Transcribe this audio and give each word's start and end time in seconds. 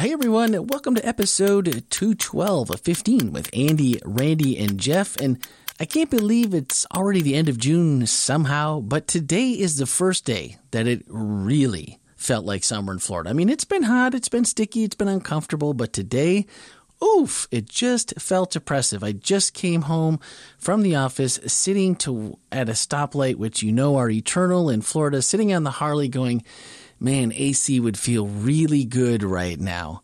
Hey 0.00 0.10
everyone, 0.14 0.52
welcome 0.68 0.94
to 0.94 1.06
episode 1.06 1.84
212 1.90 2.70
of 2.70 2.80
15 2.80 3.30
with 3.30 3.50
Andy, 3.52 4.00
Randy, 4.06 4.56
and 4.56 4.80
Jeff. 4.80 5.18
And 5.18 5.38
I 5.78 5.84
can't 5.84 6.08
believe 6.08 6.54
it's 6.54 6.86
already 6.96 7.20
the 7.20 7.34
end 7.34 7.50
of 7.50 7.58
June 7.58 8.06
somehow, 8.06 8.80
but 8.80 9.06
today 9.06 9.50
is 9.50 9.76
the 9.76 9.84
first 9.84 10.24
day 10.24 10.56
that 10.70 10.86
it 10.86 11.04
really 11.08 11.98
felt 12.16 12.46
like 12.46 12.64
summer 12.64 12.94
in 12.94 13.00
Florida. 13.00 13.28
I 13.28 13.34
mean, 13.34 13.50
it's 13.50 13.66
been 13.66 13.82
hot, 13.82 14.14
it's 14.14 14.30
been 14.30 14.46
sticky, 14.46 14.84
it's 14.84 14.96
been 14.96 15.08
uncomfortable, 15.08 15.74
but 15.74 15.92
today, 15.92 16.46
oof, 17.04 17.46
it 17.50 17.68
just 17.68 18.18
felt 18.18 18.56
oppressive. 18.56 19.04
I 19.04 19.12
just 19.12 19.52
came 19.52 19.82
home 19.82 20.20
from 20.56 20.80
the 20.80 20.96
office 20.96 21.38
sitting 21.46 21.96
to 21.96 22.38
at 22.50 22.70
a 22.70 22.72
stoplight, 22.72 23.36
which 23.36 23.62
you 23.62 23.72
know 23.72 23.96
are 23.96 24.08
eternal 24.08 24.70
in 24.70 24.80
Florida, 24.80 25.20
sitting 25.20 25.52
on 25.52 25.64
the 25.64 25.70
Harley 25.70 26.08
going, 26.08 26.42
man, 27.02 27.32
AC 27.34 27.80
would 27.80 27.98
feel 27.98 28.26
really 28.26 28.84
good 28.84 29.22
right 29.22 29.58
now. 29.58 30.02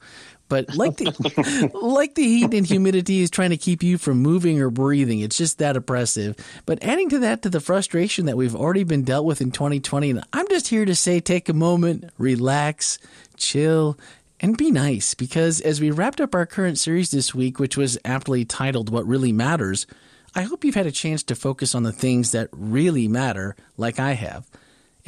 But 0.48 0.74
like 0.74 0.96
the 0.96 1.70
like 1.82 2.14
the 2.14 2.22
heat 2.22 2.54
and 2.54 2.66
humidity 2.66 3.20
is 3.20 3.30
trying 3.30 3.50
to 3.50 3.56
keep 3.56 3.82
you 3.82 3.98
from 3.98 4.18
moving 4.18 4.60
or 4.60 4.70
breathing. 4.70 5.20
It's 5.20 5.36
just 5.36 5.58
that 5.58 5.76
oppressive. 5.76 6.36
But 6.64 6.82
adding 6.82 7.10
to 7.10 7.18
that 7.20 7.42
to 7.42 7.50
the 7.50 7.60
frustration 7.60 8.26
that 8.26 8.36
we've 8.36 8.56
already 8.56 8.84
been 8.84 9.04
dealt 9.04 9.26
with 9.26 9.40
in 9.40 9.50
2020, 9.50 10.10
and 10.10 10.24
I'm 10.32 10.48
just 10.48 10.68
here 10.68 10.84
to 10.84 10.94
say 10.94 11.20
take 11.20 11.48
a 11.48 11.52
moment, 11.52 12.10
relax, 12.16 12.98
chill, 13.36 13.98
and 14.40 14.56
be 14.56 14.70
nice 14.70 15.14
because 15.14 15.60
as 15.60 15.80
we 15.80 15.90
wrapped 15.90 16.20
up 16.20 16.34
our 16.34 16.46
current 16.46 16.78
series 16.78 17.10
this 17.10 17.34
week, 17.34 17.58
which 17.58 17.76
was 17.76 17.98
aptly 18.04 18.44
titled 18.44 18.90
What 18.90 19.06
Really 19.06 19.32
Matters, 19.32 19.86
I 20.34 20.42
hope 20.42 20.64
you've 20.64 20.74
had 20.74 20.86
a 20.86 20.92
chance 20.92 21.22
to 21.24 21.34
focus 21.34 21.74
on 21.74 21.82
the 21.82 21.92
things 21.92 22.32
that 22.32 22.48
really 22.52 23.08
matter 23.08 23.56
like 23.76 23.98
I 23.98 24.12
have. 24.12 24.48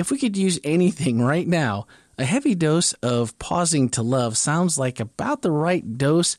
If 0.01 0.11
we 0.11 0.17
could 0.17 0.35
use 0.35 0.59
anything 0.65 1.21
right 1.21 1.47
now, 1.47 1.87
a 2.17 2.25
heavy 2.25 2.55
dose 2.55 2.95
of 3.03 3.39
pausing 3.39 3.91
to 3.91 4.03
love 4.03 4.39
sounds 4.39 4.79
like 4.79 4.99
about 4.99 5.43
the 5.43 5.51
right 5.51 5.99
dose 5.99 6.39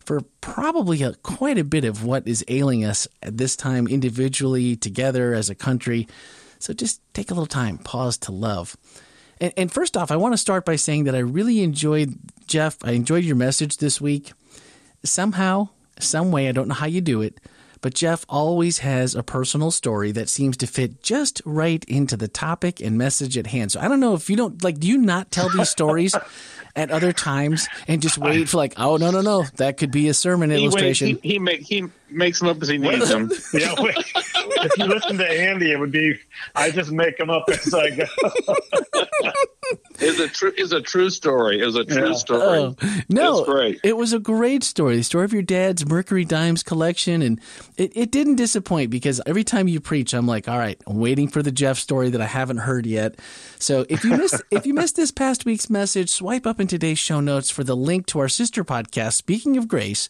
for 0.00 0.20
probably 0.42 1.02
a, 1.02 1.14
quite 1.14 1.56
a 1.56 1.64
bit 1.64 1.86
of 1.86 2.04
what 2.04 2.28
is 2.28 2.44
ailing 2.48 2.84
us 2.84 3.08
at 3.22 3.38
this 3.38 3.56
time 3.56 3.88
individually, 3.88 4.76
together 4.76 5.32
as 5.32 5.48
a 5.48 5.54
country. 5.54 6.08
So 6.58 6.74
just 6.74 7.00
take 7.14 7.30
a 7.30 7.34
little 7.34 7.46
time, 7.46 7.78
pause 7.78 8.18
to 8.18 8.32
love. 8.32 8.76
And, 9.40 9.54
and 9.56 9.72
first 9.72 9.96
off, 9.96 10.10
I 10.10 10.16
want 10.16 10.34
to 10.34 10.38
start 10.38 10.66
by 10.66 10.76
saying 10.76 11.04
that 11.04 11.14
I 11.14 11.20
really 11.20 11.62
enjoyed, 11.62 12.18
Jeff, 12.46 12.76
I 12.84 12.90
enjoyed 12.90 13.24
your 13.24 13.34
message 13.34 13.78
this 13.78 13.98
week. 13.98 14.34
Somehow, 15.04 15.70
some 15.98 16.32
way, 16.32 16.50
I 16.50 16.52
don't 16.52 16.68
know 16.68 16.74
how 16.74 16.84
you 16.84 17.00
do 17.00 17.22
it, 17.22 17.40
but 17.80 17.94
Jeff 17.94 18.24
always 18.28 18.78
has 18.78 19.14
a 19.14 19.22
personal 19.22 19.70
story 19.70 20.12
that 20.12 20.28
seems 20.28 20.56
to 20.58 20.66
fit 20.66 21.02
just 21.02 21.40
right 21.44 21.84
into 21.84 22.16
the 22.16 22.28
topic 22.28 22.80
and 22.80 22.98
message 22.98 23.38
at 23.38 23.48
hand. 23.48 23.72
So 23.72 23.80
I 23.80 23.88
don't 23.88 24.00
know 24.00 24.14
if 24.14 24.28
you 24.28 24.36
don't 24.36 24.62
like, 24.62 24.78
do 24.78 24.86
you 24.88 24.98
not 24.98 25.30
tell 25.30 25.48
these 25.48 25.70
stories 25.70 26.14
at 26.76 26.90
other 26.90 27.12
times 27.12 27.68
and 27.88 28.00
just 28.02 28.18
wait 28.18 28.48
for 28.48 28.56
like, 28.56 28.74
oh 28.78 28.96
no 28.96 29.10
no 29.10 29.20
no, 29.20 29.44
that 29.56 29.76
could 29.76 29.90
be 29.90 30.08
a 30.08 30.14
sermon 30.14 30.50
He, 30.50 30.56
waits, 30.56 30.62
illustration. 30.74 31.18
he, 31.22 31.28
he, 31.32 31.38
make, 31.38 31.60
he 31.60 31.84
makes 32.10 32.38
them 32.40 32.48
up 32.48 32.60
as 32.62 32.68
he 32.68 32.78
needs 32.78 33.08
them. 33.08 33.30
Yeah, 33.52 33.74
wait. 33.78 33.94
if 33.96 34.78
you 34.78 34.84
listen 34.86 35.18
to 35.18 35.28
Andy, 35.28 35.72
it 35.72 35.78
would 35.78 35.92
be 35.92 36.18
I 36.54 36.70
just 36.70 36.90
make 36.92 37.16
them 37.18 37.30
up 37.30 37.44
as 37.48 37.72
I 37.74 37.90
go. 37.90 38.04
Is 40.00 40.18
a 40.18 40.28
true 40.28 40.52
is 40.56 40.72
a 40.72 40.80
true 40.80 41.10
story. 41.10 41.60
Is 41.60 41.76
a 41.76 41.84
true 41.84 42.08
Yeah. 42.08 42.14
story. 42.14 42.42
Oh, 42.58 42.76
no, 43.08 43.44
great. 43.44 43.78
It 43.84 43.96
was 43.96 44.12
a 44.12 44.18
great 44.18 44.64
story. 44.64 44.96
The 44.96 45.04
story 45.04 45.24
of 45.26 45.32
your 45.32 45.42
dad's 45.42 45.86
Mercury 45.86 46.24
Dimes 46.24 46.62
collection. 46.62 47.22
And 47.22 47.38
it, 47.76 47.92
it 47.94 48.10
didn't 48.10 48.36
disappoint 48.36 48.90
because 48.90 49.20
every 49.26 49.44
time 49.44 49.68
you 49.68 49.78
preach, 49.78 50.12
I'm 50.14 50.26
like, 50.26 50.48
all 50.48 50.58
right, 50.58 50.80
I'm 50.86 50.98
waiting 50.98 51.28
for 51.28 51.42
the 51.42 51.52
Jeff 51.52 51.78
story 51.78 52.08
that 52.10 52.20
I 52.20 52.26
haven't 52.26 52.56
heard 52.58 52.84
yet. 52.86 53.16
So 53.58 53.84
if 53.88 54.02
you 54.02 54.16
missed, 54.16 54.42
if 54.50 54.66
you 54.66 54.74
missed 54.74 54.96
this 54.96 55.10
past 55.12 55.44
week's 55.44 55.68
message, 55.70 56.08
swipe 56.10 56.46
up 56.46 56.59
in 56.60 56.66
today's 56.66 56.98
show 56.98 57.20
notes 57.20 57.50
for 57.50 57.64
the 57.64 57.76
link 57.76 58.06
to 58.06 58.18
our 58.18 58.28
sister 58.28 58.62
podcast, 58.62 59.14
Speaking 59.14 59.56
of 59.56 59.66
Grace, 59.66 60.08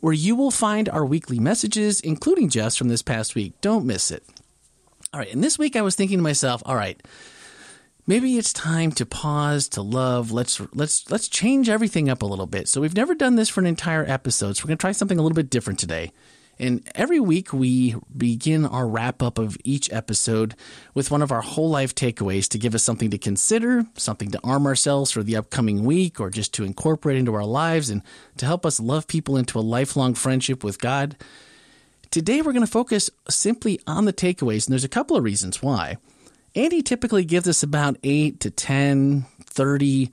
where 0.00 0.12
you 0.12 0.36
will 0.36 0.50
find 0.50 0.88
our 0.88 1.04
weekly 1.04 1.38
messages, 1.38 2.00
including 2.00 2.48
Jeff's 2.48 2.76
from 2.76 2.88
this 2.88 3.02
past 3.02 3.34
week. 3.34 3.60
Don't 3.60 3.84
miss 3.84 4.10
it. 4.10 4.24
All 5.12 5.20
right. 5.20 5.32
And 5.32 5.42
this 5.42 5.58
week 5.58 5.76
I 5.76 5.82
was 5.82 5.96
thinking 5.96 6.18
to 6.18 6.22
myself, 6.22 6.62
all 6.64 6.76
right, 6.76 7.02
maybe 8.06 8.38
it's 8.38 8.52
time 8.52 8.92
to 8.92 9.04
pause 9.04 9.68
to 9.68 9.82
love 9.82 10.30
let's 10.30 10.60
let's 10.72 11.10
let's 11.10 11.26
change 11.28 11.68
everything 11.68 12.08
up 12.08 12.22
a 12.22 12.26
little 12.26 12.46
bit 12.46 12.68
so 12.68 12.80
we've 12.80 12.94
never 12.94 13.16
done 13.16 13.34
this 13.34 13.48
for 13.48 13.60
an 13.60 13.66
entire 13.66 14.04
episode 14.06 14.56
so 14.56 14.62
we're 14.62 14.68
going 14.68 14.78
to 14.78 14.80
try 14.80 14.92
something 14.92 15.18
a 15.18 15.22
little 15.22 15.34
bit 15.34 15.50
different 15.50 15.78
today 15.78 16.12
and 16.58 16.88
every 16.94 17.20
week 17.20 17.52
we 17.52 17.96
begin 18.16 18.64
our 18.64 18.88
wrap 18.88 19.22
up 19.22 19.38
of 19.38 19.56
each 19.64 19.92
episode 19.92 20.54
with 20.94 21.10
one 21.10 21.22
of 21.22 21.30
our 21.30 21.42
whole 21.42 21.68
life 21.68 21.94
takeaways 21.94 22.48
to 22.48 22.58
give 22.58 22.74
us 22.74 22.82
something 22.82 23.10
to 23.10 23.18
consider 23.18 23.84
something 23.96 24.30
to 24.30 24.40
arm 24.42 24.66
ourselves 24.66 25.10
for 25.10 25.22
the 25.22 25.36
upcoming 25.36 25.84
week 25.84 26.20
or 26.20 26.30
just 26.30 26.54
to 26.54 26.64
incorporate 26.64 27.16
into 27.16 27.34
our 27.34 27.44
lives 27.44 27.90
and 27.90 28.02
to 28.36 28.46
help 28.46 28.64
us 28.64 28.80
love 28.80 29.06
people 29.06 29.36
into 29.36 29.58
a 29.58 29.60
lifelong 29.60 30.14
friendship 30.14 30.64
with 30.64 30.80
god 30.80 31.16
today 32.10 32.42
we're 32.42 32.52
going 32.52 32.64
to 32.64 32.70
focus 32.70 33.10
simply 33.28 33.80
on 33.86 34.04
the 34.04 34.12
takeaways 34.12 34.66
and 34.66 34.72
there's 34.72 34.84
a 34.84 34.88
couple 34.88 35.16
of 35.16 35.24
reasons 35.24 35.62
why 35.62 35.96
Andy 36.56 36.80
typically 36.80 37.26
gives 37.26 37.46
us 37.46 37.62
about 37.62 37.98
8 38.02 38.40
to 38.40 38.50
10, 38.50 39.26
30. 39.44 40.10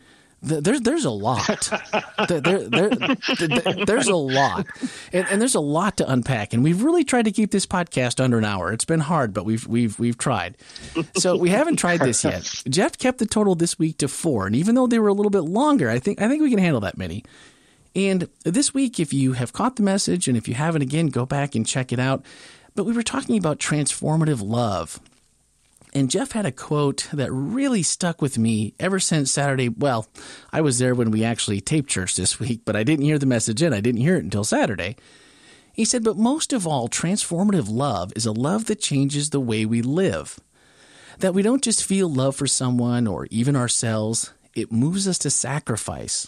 Th- 0.47 0.61
There's 0.61 0.81
there's 0.81 1.05
a 1.05 1.09
lot. 1.09 1.69
There, 2.27 2.41
there, 2.41 2.59
there- 2.69 3.85
there's 3.85 4.07
a 4.07 4.15
lot, 4.15 4.65
and, 5.11 5.25
and 5.29 5.41
there's 5.41 5.55
a 5.55 5.59
lot 5.59 5.97
to 5.97 6.09
unpack. 6.11 6.53
And 6.53 6.63
we've 6.63 6.83
really 6.83 7.03
tried 7.03 7.25
to 7.25 7.31
keep 7.31 7.51
this 7.51 7.65
podcast 7.65 8.21
under 8.23 8.37
an 8.37 8.45
hour. 8.45 8.71
It's 8.73 8.85
been 8.85 8.99
hard, 8.99 9.33
but 9.33 9.45
we've 9.45 9.65
we've 9.67 9.97
we've 9.99 10.17
tried. 10.17 10.57
So 11.17 11.35
we 11.37 11.49
haven't 11.49 11.77
tried 11.77 12.01
this 12.01 12.23
yet. 12.23 12.43
Jeff 12.69 12.97
kept 12.97 13.19
the 13.19 13.25
total 13.25 13.55
this 13.55 13.79
week 13.79 13.97
to 13.99 14.07
four, 14.07 14.45
and 14.47 14.55
even 14.55 14.75
though 14.75 14.87
they 14.87 14.99
were 14.99 15.07
a 15.07 15.13
little 15.13 15.29
bit 15.29 15.41
longer, 15.43 15.89
I 15.89 15.99
think 15.99 16.21
I 16.21 16.27
think 16.27 16.41
we 16.41 16.49
can 16.49 16.59
handle 16.59 16.81
that 16.81 16.97
many. 16.97 17.23
And 17.95 18.27
this 18.43 18.73
week, 18.73 18.99
if 18.99 19.13
you 19.13 19.33
have 19.33 19.53
caught 19.53 19.75
the 19.75 19.83
message, 19.83 20.27
and 20.27 20.35
if 20.35 20.47
you 20.47 20.55
haven't, 20.55 20.81
again, 20.81 21.07
go 21.07 21.25
back 21.25 21.53
and 21.55 21.65
check 21.65 21.91
it 21.93 21.99
out. 21.99 22.25
But 22.75 22.85
we 22.85 22.93
were 22.93 23.03
talking 23.03 23.37
about 23.37 23.59
transformative 23.59 24.41
love. 24.43 24.99
And 25.95 26.09
Jeff 26.09 26.31
had 26.31 26.45
a 26.47 26.51
quote 26.51 27.07
that 27.13 27.31
really 27.31 27.83
stuck 27.83 28.19
with 28.19 28.37
me 28.37 28.73
ever 28.79 28.99
since 28.99 29.31
Saturday. 29.31 29.69
Well, 29.69 30.07
I 30.51 30.61
was 30.61 30.79
there 30.79 30.95
when 30.95 31.11
we 31.11 31.23
actually 31.23 31.61
taped 31.61 31.89
church 31.89 32.15
this 32.15 32.39
week, 32.39 32.61
but 32.65 32.75
I 32.75 32.83
didn't 32.83 33.05
hear 33.05 33.19
the 33.19 33.27
message 33.27 33.61
in. 33.61 33.73
I 33.73 33.79
didn't 33.79 34.01
hear 34.01 34.15
it 34.15 34.23
until 34.23 34.43
Saturday. 34.43 34.95
He 35.71 35.85
said, 35.85 36.03
But 36.03 36.17
most 36.17 36.51
of 36.51 36.65
all, 36.65 36.89
transformative 36.89 37.69
love 37.69 38.11
is 38.15 38.25
a 38.25 38.31
love 38.31 38.65
that 38.65 38.81
changes 38.81 39.29
the 39.29 39.39
way 39.39 39.65
we 39.65 39.83
live. 39.83 40.39
That 41.19 41.35
we 41.35 41.43
don't 41.43 41.63
just 41.63 41.85
feel 41.85 42.09
love 42.09 42.35
for 42.35 42.47
someone 42.47 43.05
or 43.05 43.27
even 43.29 43.55
ourselves, 43.55 44.33
it 44.55 44.71
moves 44.71 45.07
us 45.07 45.19
to 45.19 45.29
sacrifice. 45.29 46.27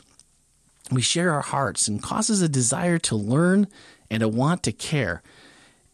We 0.91 1.01
share 1.01 1.31
our 1.31 1.41
hearts 1.41 1.87
and 1.87 2.01
causes 2.01 2.43
a 2.43 2.49
desire 2.49 2.99
to 2.99 3.15
learn 3.15 3.67
and 4.11 4.21
a 4.21 4.27
want 4.29 4.61
to 4.63 4.71
care. 4.71 5.23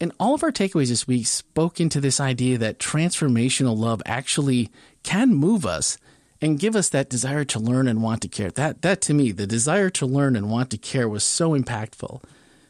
And 0.02 0.12
all 0.20 0.34
of 0.34 0.44
our 0.44 0.52
takeaways 0.52 0.90
this 0.90 1.08
week 1.08 1.28
spoke 1.28 1.80
into 1.80 2.02
this 2.02 2.20
idea 2.20 2.58
that 2.58 2.80
transformational 2.80 3.78
love 3.78 4.02
actually 4.08 4.72
can 5.04 5.36
move 5.36 5.64
us 5.64 6.00
and 6.42 6.58
give 6.58 6.76
us 6.76 6.90
that 6.90 7.08
desire 7.08 7.46
to 7.46 7.60
learn 7.60 7.88
and 7.88 8.02
want 8.02 8.24
to 8.24 8.28
care. 8.28 8.50
That 8.50 8.82
that 8.82 9.00
to 9.02 9.14
me, 9.14 9.32
the 9.32 9.46
desire 9.46 9.92
to 9.92 10.08
learn 10.08 10.36
and 10.36 10.50
want 10.50 10.72
to 10.72 10.80
care 10.80 11.08
was 11.08 11.24
so 11.24 11.52
impactful. 11.52 12.24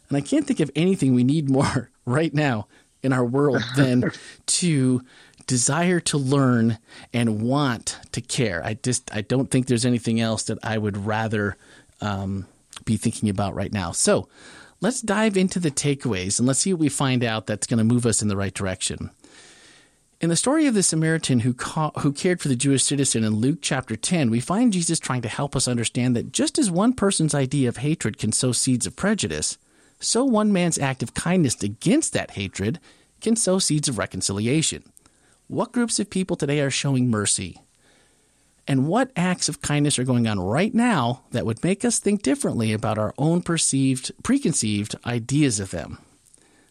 And 0.09 0.17
I 0.17 0.21
can't 0.21 0.45
think 0.45 0.59
of 0.59 0.69
anything 0.75 1.15
we 1.15 1.23
need 1.23 1.49
more 1.49 1.89
right 2.05 2.33
now 2.33 2.67
in 3.01 3.13
our 3.13 3.23
world 3.23 3.63
than 3.77 4.11
to 4.45 5.01
desire 5.47 6.01
to 6.01 6.17
learn 6.17 6.79
and 7.13 7.41
want 7.41 7.97
to 8.11 8.19
care. 8.19 8.61
I 8.63 8.73
just 8.73 9.09
I 9.15 9.21
don't 9.21 9.49
think 9.49 9.67
there's 9.67 9.85
anything 9.85 10.19
else 10.19 10.43
that 10.43 10.59
I 10.63 10.77
would 10.77 11.05
rather 11.05 11.55
um, 12.01 12.45
be 12.83 12.97
thinking 12.97 13.29
about 13.29 13.55
right 13.55 13.71
now. 13.71 13.93
So 13.93 14.27
let's 14.81 15.01
dive 15.01 15.37
into 15.37 15.59
the 15.59 15.71
takeaways 15.71 16.39
and 16.39 16.47
let's 16.47 16.59
see 16.59 16.73
what 16.73 16.79
we 16.79 16.89
find 16.89 17.23
out 17.23 17.45
that's 17.45 17.67
going 17.67 17.77
to 17.77 17.83
move 17.83 18.05
us 18.05 18.21
in 18.21 18.27
the 18.27 18.35
right 18.35 18.53
direction. 18.53 19.11
In 20.19 20.29
the 20.29 20.35
story 20.35 20.67
of 20.67 20.73
the 20.73 20.83
Samaritan 20.83 21.39
who, 21.39 21.53
who 21.99 22.11
cared 22.11 22.41
for 22.41 22.47
the 22.47 22.55
Jewish 22.55 22.83
citizen 22.83 23.23
in 23.23 23.35
Luke 23.35 23.59
chapter 23.61 23.95
10, 23.95 24.29
we 24.29 24.39
find 24.39 24.73
Jesus 24.73 24.99
trying 24.99 25.21
to 25.23 25.27
help 25.27 25.55
us 25.55 25.67
understand 25.67 26.15
that 26.15 26.31
just 26.31 26.59
as 26.59 26.69
one 26.69 26.93
person's 26.93 27.33
idea 27.33 27.69
of 27.69 27.77
hatred 27.77 28.17
can 28.19 28.31
sow 28.31 28.51
seeds 28.51 28.85
of 28.85 28.95
prejudice, 28.95 29.57
so 29.99 30.23
one 30.23 30.51
man's 30.51 30.77
act 30.77 31.01
of 31.01 31.13
kindness 31.13 31.61
against 31.63 32.13
that 32.13 32.31
hatred 32.31 32.79
can 33.19 33.35
sow 33.35 33.57
seeds 33.57 33.87
of 33.87 33.97
reconciliation. 33.97 34.83
What 35.47 35.71
groups 35.71 35.99
of 35.99 36.09
people 36.09 36.35
today 36.35 36.59
are 36.59 36.71
showing 36.71 37.09
mercy? 37.09 37.57
And 38.67 38.87
what 38.87 39.11
acts 39.15 39.49
of 39.49 39.61
kindness 39.61 39.97
are 39.99 40.03
going 40.03 40.27
on 40.27 40.39
right 40.39 40.73
now 40.73 41.23
that 41.31 41.45
would 41.45 41.63
make 41.63 41.83
us 41.83 41.99
think 41.99 42.21
differently 42.21 42.73
about 42.73 42.97
our 42.97 43.13
own 43.17 43.41
perceived, 43.41 44.11
preconceived 44.23 44.95
ideas 45.05 45.59
of 45.59 45.71
them? 45.71 45.97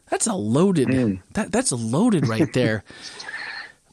That's 0.08 0.26
a 0.26 0.34
loaded. 0.34 0.88
Hmm. 0.88 1.14
That, 1.34 1.52
that's 1.52 1.70
a 1.72 1.76
loaded 1.76 2.26
right 2.28 2.52
there. 2.54 2.84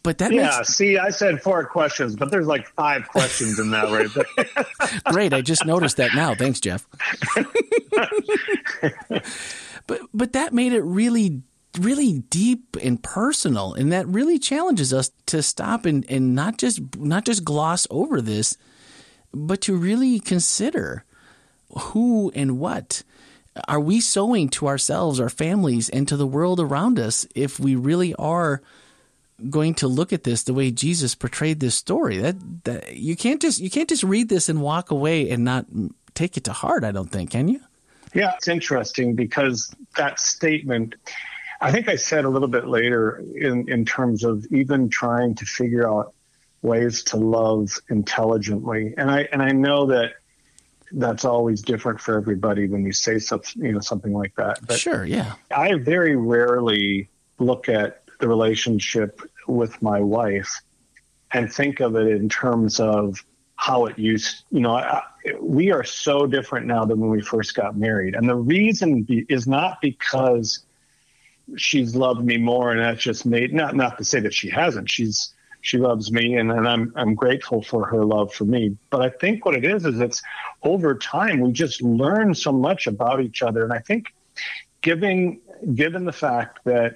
But 0.03 0.19
that 0.19 0.31
Yeah, 0.31 0.57
makes 0.57 0.69
see, 0.69 0.97
I 0.97 1.09
said 1.09 1.41
four 1.41 1.65
questions, 1.65 2.15
but 2.15 2.31
there's 2.31 2.47
like 2.47 2.67
five 2.69 3.07
questions 3.09 3.59
in 3.59 3.71
that 3.71 3.91
right 3.91 4.07
there. 4.13 5.01
great. 5.11 5.33
I 5.33 5.41
just 5.41 5.65
noticed 5.65 5.97
that 5.97 6.15
now. 6.15 6.33
Thanks, 6.33 6.61
Jeff. 6.61 6.85
but 9.87 10.01
but 10.13 10.33
that 10.33 10.53
made 10.53 10.71
it 10.73 10.81
really 10.81 11.41
really 11.77 12.19
deep 12.29 12.75
and 12.81 13.01
personal 13.01 13.73
and 13.73 13.91
that 13.91 14.07
really 14.07 14.39
challenges 14.39 14.93
us 14.93 15.11
to 15.25 15.41
stop 15.41 15.85
and, 15.85 16.09
and 16.09 16.35
not 16.35 16.57
just 16.57 16.97
not 16.97 17.25
just 17.25 17.43
gloss 17.43 17.87
over 17.89 18.21
this 18.21 18.57
but 19.33 19.61
to 19.61 19.75
really 19.75 20.19
consider 20.19 21.03
who 21.69 22.31
and 22.35 22.59
what 22.59 23.03
are 23.67 23.79
we 23.79 24.01
sowing 24.01 24.49
to 24.49 24.67
ourselves, 24.67 25.19
our 25.19 25.29
families, 25.29 25.89
and 25.89 26.07
to 26.07 26.17
the 26.17 26.27
world 26.27 26.59
around 26.59 26.99
us 26.99 27.25
if 27.35 27.59
we 27.59 27.75
really 27.75 28.13
are 28.15 28.61
going 29.49 29.73
to 29.75 29.87
look 29.87 30.11
at 30.11 30.23
this 30.23 30.43
the 30.43 30.53
way 30.53 30.71
Jesus 30.71 31.15
portrayed 31.15 31.59
this 31.59 31.75
story? 31.75 32.17
That, 32.17 32.63
that 32.65 32.97
you 32.97 33.15
can't 33.15 33.41
just 33.41 33.59
you 33.59 33.69
can't 33.69 33.89
just 33.89 34.03
read 34.03 34.29
this 34.29 34.49
and 34.49 34.61
walk 34.61 34.91
away 34.91 35.29
and 35.29 35.43
not 35.43 35.65
take 36.13 36.37
it 36.37 36.43
to 36.45 36.53
heart. 36.53 36.83
I 36.83 36.91
don't 36.91 37.11
think, 37.11 37.31
can 37.31 37.47
you? 37.47 37.61
Yeah, 38.13 38.33
it's 38.35 38.47
interesting 38.47 39.15
because 39.15 39.73
that 39.95 40.19
statement. 40.19 40.95
I 41.59 41.71
think 41.71 41.89
I 41.89 41.95
said 41.95 42.25
a 42.25 42.29
little 42.29 42.47
bit 42.47 42.67
later 42.67 43.23
in, 43.35 43.69
in 43.69 43.85
terms 43.85 44.23
of 44.23 44.45
even 44.51 44.89
trying 44.89 45.35
to 45.35 45.45
figure 45.45 45.87
out 45.87 46.13
ways 46.61 47.03
to 47.03 47.17
love 47.17 47.71
intelligently. 47.89 48.93
And 48.97 49.09
I 49.09 49.27
and 49.31 49.41
I 49.41 49.51
know 49.51 49.87
that 49.87 50.13
that's 50.91 51.25
always 51.25 51.61
different 51.61 51.99
for 51.99 52.17
everybody 52.17 52.67
when 52.67 52.85
you 52.85 52.93
say 52.93 53.19
something, 53.19 53.63
you 53.63 53.73
know, 53.73 53.79
something 53.79 54.13
like 54.13 54.35
that. 54.35 54.65
But 54.65 54.79
sure, 54.79 55.05
yeah. 55.05 55.33
I 55.55 55.75
very 55.75 56.15
rarely 56.15 57.09
look 57.39 57.69
at 57.69 58.03
the 58.19 58.27
relationship 58.27 59.21
with 59.47 59.81
my 59.81 59.99
wife 59.99 60.61
and 61.31 61.51
think 61.51 61.81
of 61.81 61.95
it 61.95 62.07
in 62.07 62.29
terms 62.29 62.79
of 62.79 63.23
how 63.55 63.85
it 63.85 63.99
used. 63.99 64.43
You 64.49 64.61
know, 64.61 64.75
I, 64.75 65.01
we 65.41 65.71
are 65.71 65.83
so 65.83 66.25
different 66.25 66.67
now 66.67 66.85
than 66.85 66.99
when 66.99 67.09
we 67.09 67.21
first 67.21 67.55
got 67.55 67.75
married, 67.77 68.15
and 68.15 68.29
the 68.29 68.35
reason 68.35 69.03
be, 69.03 69.25
is 69.27 69.47
not 69.47 69.81
because 69.81 70.63
she's 71.55 71.95
loved 71.95 72.23
me 72.23 72.37
more, 72.37 72.71
and 72.71 72.79
that's 72.79 73.01
just 73.01 73.25
made 73.25 73.53
not 73.53 73.75
not 73.75 73.97
to 73.97 74.03
say 74.03 74.19
that 74.19 74.33
she 74.33 74.49
hasn't. 74.49 74.89
She's 74.89 75.33
she 75.61 75.77
loves 75.77 76.11
me 76.11 76.35
and, 76.35 76.51
and 76.51 76.67
I'm 76.67 76.93
I'm 76.95 77.15
grateful 77.15 77.61
for 77.61 77.85
her 77.87 78.05
love 78.05 78.33
for 78.33 78.45
me. 78.45 78.77
But 78.89 79.01
I 79.01 79.09
think 79.09 79.45
what 79.45 79.55
it 79.55 79.65
is 79.65 79.85
is 79.85 79.99
it's 79.99 80.21
over 80.63 80.95
time 80.95 81.41
we 81.41 81.51
just 81.51 81.81
learn 81.81 82.33
so 82.35 82.51
much 82.51 82.87
about 82.87 83.21
each 83.21 83.41
other. 83.41 83.63
And 83.63 83.73
I 83.73 83.79
think 83.79 84.13
giving 84.81 85.41
given 85.73 86.05
the 86.05 86.13
fact 86.13 86.59
that 86.65 86.93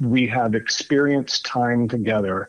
we 0.00 0.28
have 0.28 0.54
experienced 0.54 1.44
time 1.44 1.88
together 1.88 2.48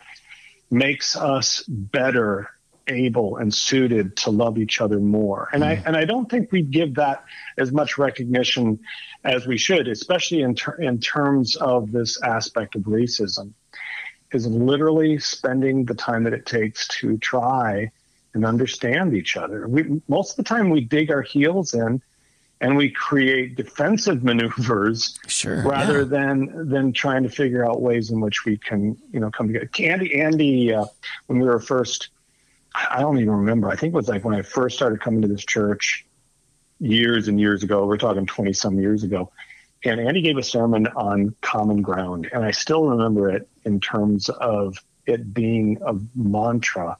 makes 0.70 1.16
us 1.16 1.64
better 1.68 2.52
able 2.90 3.38
and 3.38 3.54
suited 3.54 4.18
to 4.18 4.30
love 4.30 4.58
each 4.58 4.82
other 4.82 5.00
more. 5.00 5.50
And 5.54 5.64
mm. 5.64 5.68
I 5.68 5.84
and 5.86 5.96
I 5.96 6.06
don't 6.06 6.30
think 6.30 6.52
we 6.52 6.62
give 6.62 6.96
that 6.96 7.24
as 7.58 7.72
much 7.72 7.98
recognition 7.98 8.80
as 9.24 9.48
we 9.48 9.58
should, 9.58 9.88
especially 9.88 10.42
in 10.42 10.56
ter- 10.56 10.82
in 10.82 11.00
terms 11.00 11.56
of 11.58 11.92
this 11.92 12.22
aspect 12.22 12.76
of 12.76 12.84
racism 12.84 13.54
is 14.32 14.46
literally 14.46 15.18
spending 15.20 15.86
the 15.86 15.96
time 15.96 16.24
that 16.24 16.34
it 16.34 16.46
takes 16.46 16.88
to 16.88 17.18
try 17.18 17.92
and 18.34 18.46
understand 18.46 19.16
each 19.16 19.36
other. 19.38 19.68
We, 19.68 20.02
most 20.08 20.32
of 20.32 20.38
the 20.38 20.44
time, 20.44 20.70
we 20.70 20.82
dig 20.82 21.12
our 21.12 21.24
heels 21.24 21.74
in 21.74 22.02
and 22.62 22.76
we 22.76 22.90
create 22.90 23.56
defensive 23.56 24.24
maneuvers 24.30 25.18
sure, 25.28 25.64
rather 25.64 26.00
yeah. 26.00 26.06
than 26.06 26.70
than 26.70 26.94
trying 26.94 27.24
to 27.24 27.30
figure 27.30 27.66
out 27.66 27.82
ways 27.82 28.12
in 28.12 28.20
which 28.20 28.46
we 28.46 28.58
can 28.58 28.98
you 29.12 29.20
know 29.20 29.32
come 29.32 29.48
together. 29.48 29.70
Andy, 29.80 30.22
Andy, 30.22 30.74
uh, 30.74 30.86
when 31.28 31.40
we 31.40 31.48
were 31.48 31.60
first, 31.60 32.10
I 32.74 33.02
don't 33.02 33.18
even 33.18 33.32
remember. 33.32 33.70
I 33.70 33.76
think 33.76 33.94
it 33.94 33.98
was 33.98 34.08
like 34.08 34.24
when 34.24 34.36
I 34.36 34.42
first 34.42 34.76
started 34.76 35.02
coming 35.02 35.22
to 35.24 35.28
this 35.28 35.44
church 35.44 36.06
years 36.80 37.28
and 37.28 37.40
years 37.40 37.64
ago. 37.64 37.86
We're 37.86 37.98
talking 37.98 38.26
twenty 38.26 38.54
some 38.54 38.80
years 38.80 39.04
ago 39.04 39.32
and 39.84 40.00
Andy 40.00 40.22
gave 40.22 40.38
a 40.38 40.44
sermon 40.44 40.88
on 40.88 41.36
common 41.42 41.82
ground, 41.82 42.30
and 42.34 42.44
I 42.44 42.52
still 42.52 42.86
remember 42.86 43.30
it 43.30 43.48
in 43.64 43.80
terms 43.80 44.30
of 44.30 44.78
it 45.06 45.34
being 45.34 45.80
a 45.86 45.96
mantra 46.16 46.98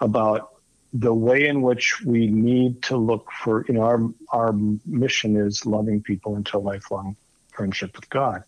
about 0.00 0.52
the 0.92 1.12
way 1.12 1.48
in 1.48 1.62
which 1.62 2.00
we 2.02 2.28
need 2.28 2.82
to 2.84 2.96
look 2.96 3.30
for, 3.32 3.64
you 3.66 3.74
know, 3.74 3.82
our 3.82 4.08
our 4.30 4.52
mission 4.86 5.36
is 5.36 5.66
loving 5.66 6.00
people 6.00 6.36
into 6.36 6.58
lifelong 6.58 7.16
friendship 7.52 7.96
with 7.96 8.08
God, 8.08 8.44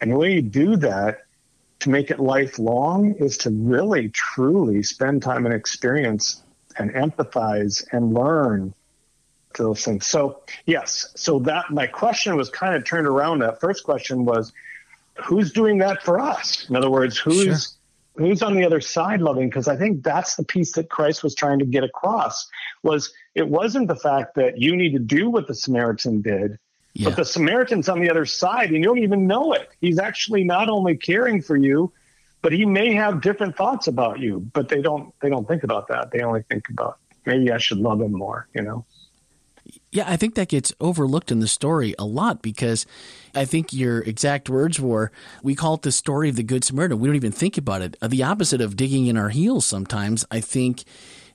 and 0.00 0.12
the 0.12 0.16
way 0.16 0.34
you 0.34 0.42
do 0.42 0.76
that 0.76 1.25
to 1.80 1.90
make 1.90 2.10
it 2.10 2.18
lifelong 2.18 3.14
is 3.18 3.38
to 3.38 3.50
really 3.50 4.08
truly 4.08 4.82
spend 4.82 5.22
time 5.22 5.46
and 5.46 5.54
experience 5.54 6.42
and 6.78 6.90
empathize 6.92 7.84
and 7.92 8.14
learn 8.14 8.74
those 9.56 9.84
things. 9.84 10.06
So 10.06 10.42
yes, 10.66 11.12
so 11.16 11.38
that 11.40 11.70
my 11.70 11.86
question 11.86 12.36
was 12.36 12.50
kind 12.50 12.74
of 12.74 12.84
turned 12.84 13.06
around. 13.06 13.40
That 13.40 13.60
first 13.60 13.84
question 13.84 14.24
was, 14.24 14.52
who's 15.14 15.52
doing 15.52 15.78
that 15.78 16.02
for 16.02 16.20
us? 16.20 16.68
In 16.68 16.76
other 16.76 16.90
words, 16.90 17.16
who's 17.18 17.78
sure. 18.16 18.26
who's 18.26 18.42
on 18.42 18.54
the 18.54 18.64
other 18.64 18.80
side 18.80 19.20
loving? 19.20 19.48
Because 19.48 19.68
I 19.68 19.76
think 19.76 20.02
that's 20.02 20.36
the 20.36 20.44
piece 20.44 20.72
that 20.72 20.90
Christ 20.90 21.22
was 21.22 21.34
trying 21.34 21.58
to 21.60 21.64
get 21.64 21.84
across. 21.84 22.48
Was 22.82 23.12
it 23.34 23.48
wasn't 23.48 23.88
the 23.88 23.96
fact 23.96 24.34
that 24.36 24.60
you 24.60 24.76
need 24.76 24.92
to 24.92 24.98
do 24.98 25.30
what 25.30 25.46
the 25.46 25.54
Samaritan 25.54 26.20
did. 26.22 26.58
Yeah. 26.96 27.10
But 27.10 27.16
the 27.16 27.24
Samaritan's 27.26 27.90
on 27.90 28.00
the 28.00 28.08
other 28.08 28.24
side, 28.24 28.70
and 28.70 28.78
you 28.78 28.84
don't 28.84 28.98
even 28.98 29.26
know 29.26 29.52
it. 29.52 29.68
He's 29.82 29.98
actually 29.98 30.44
not 30.44 30.70
only 30.70 30.96
caring 30.96 31.42
for 31.42 31.54
you, 31.54 31.92
but 32.40 32.52
he 32.52 32.64
may 32.64 32.94
have 32.94 33.20
different 33.20 33.54
thoughts 33.54 33.86
about 33.86 34.18
you. 34.18 34.40
But 34.54 34.70
they 34.70 34.80
don't. 34.80 35.12
They 35.20 35.28
don't 35.28 35.46
think 35.46 35.62
about 35.62 35.88
that. 35.88 36.10
They 36.10 36.22
only 36.22 36.42
think 36.50 36.70
about 36.70 36.98
maybe 37.26 37.52
I 37.52 37.58
should 37.58 37.78
love 37.78 38.00
him 38.00 38.12
more. 38.12 38.48
You 38.54 38.62
know. 38.62 38.86
Yeah, 39.92 40.04
I 40.06 40.16
think 40.16 40.36
that 40.36 40.48
gets 40.48 40.72
overlooked 40.80 41.30
in 41.30 41.40
the 41.40 41.48
story 41.48 41.94
a 41.98 42.06
lot 42.06 42.40
because 42.40 42.86
I 43.34 43.44
think 43.44 43.74
your 43.74 44.00
exact 44.00 44.48
words 44.48 44.80
were 44.80 45.12
we 45.42 45.54
call 45.54 45.74
it 45.74 45.82
the 45.82 45.92
story 45.92 46.30
of 46.30 46.36
the 46.36 46.42
Good 46.42 46.64
Samaritan. 46.64 46.98
We 46.98 47.08
don't 47.08 47.16
even 47.16 47.32
think 47.32 47.58
about 47.58 47.82
it. 47.82 47.96
The 48.00 48.22
opposite 48.22 48.62
of 48.62 48.76
digging 48.76 49.06
in 49.06 49.18
our 49.18 49.28
heels 49.28 49.66
sometimes, 49.66 50.24
I 50.30 50.40
think, 50.40 50.84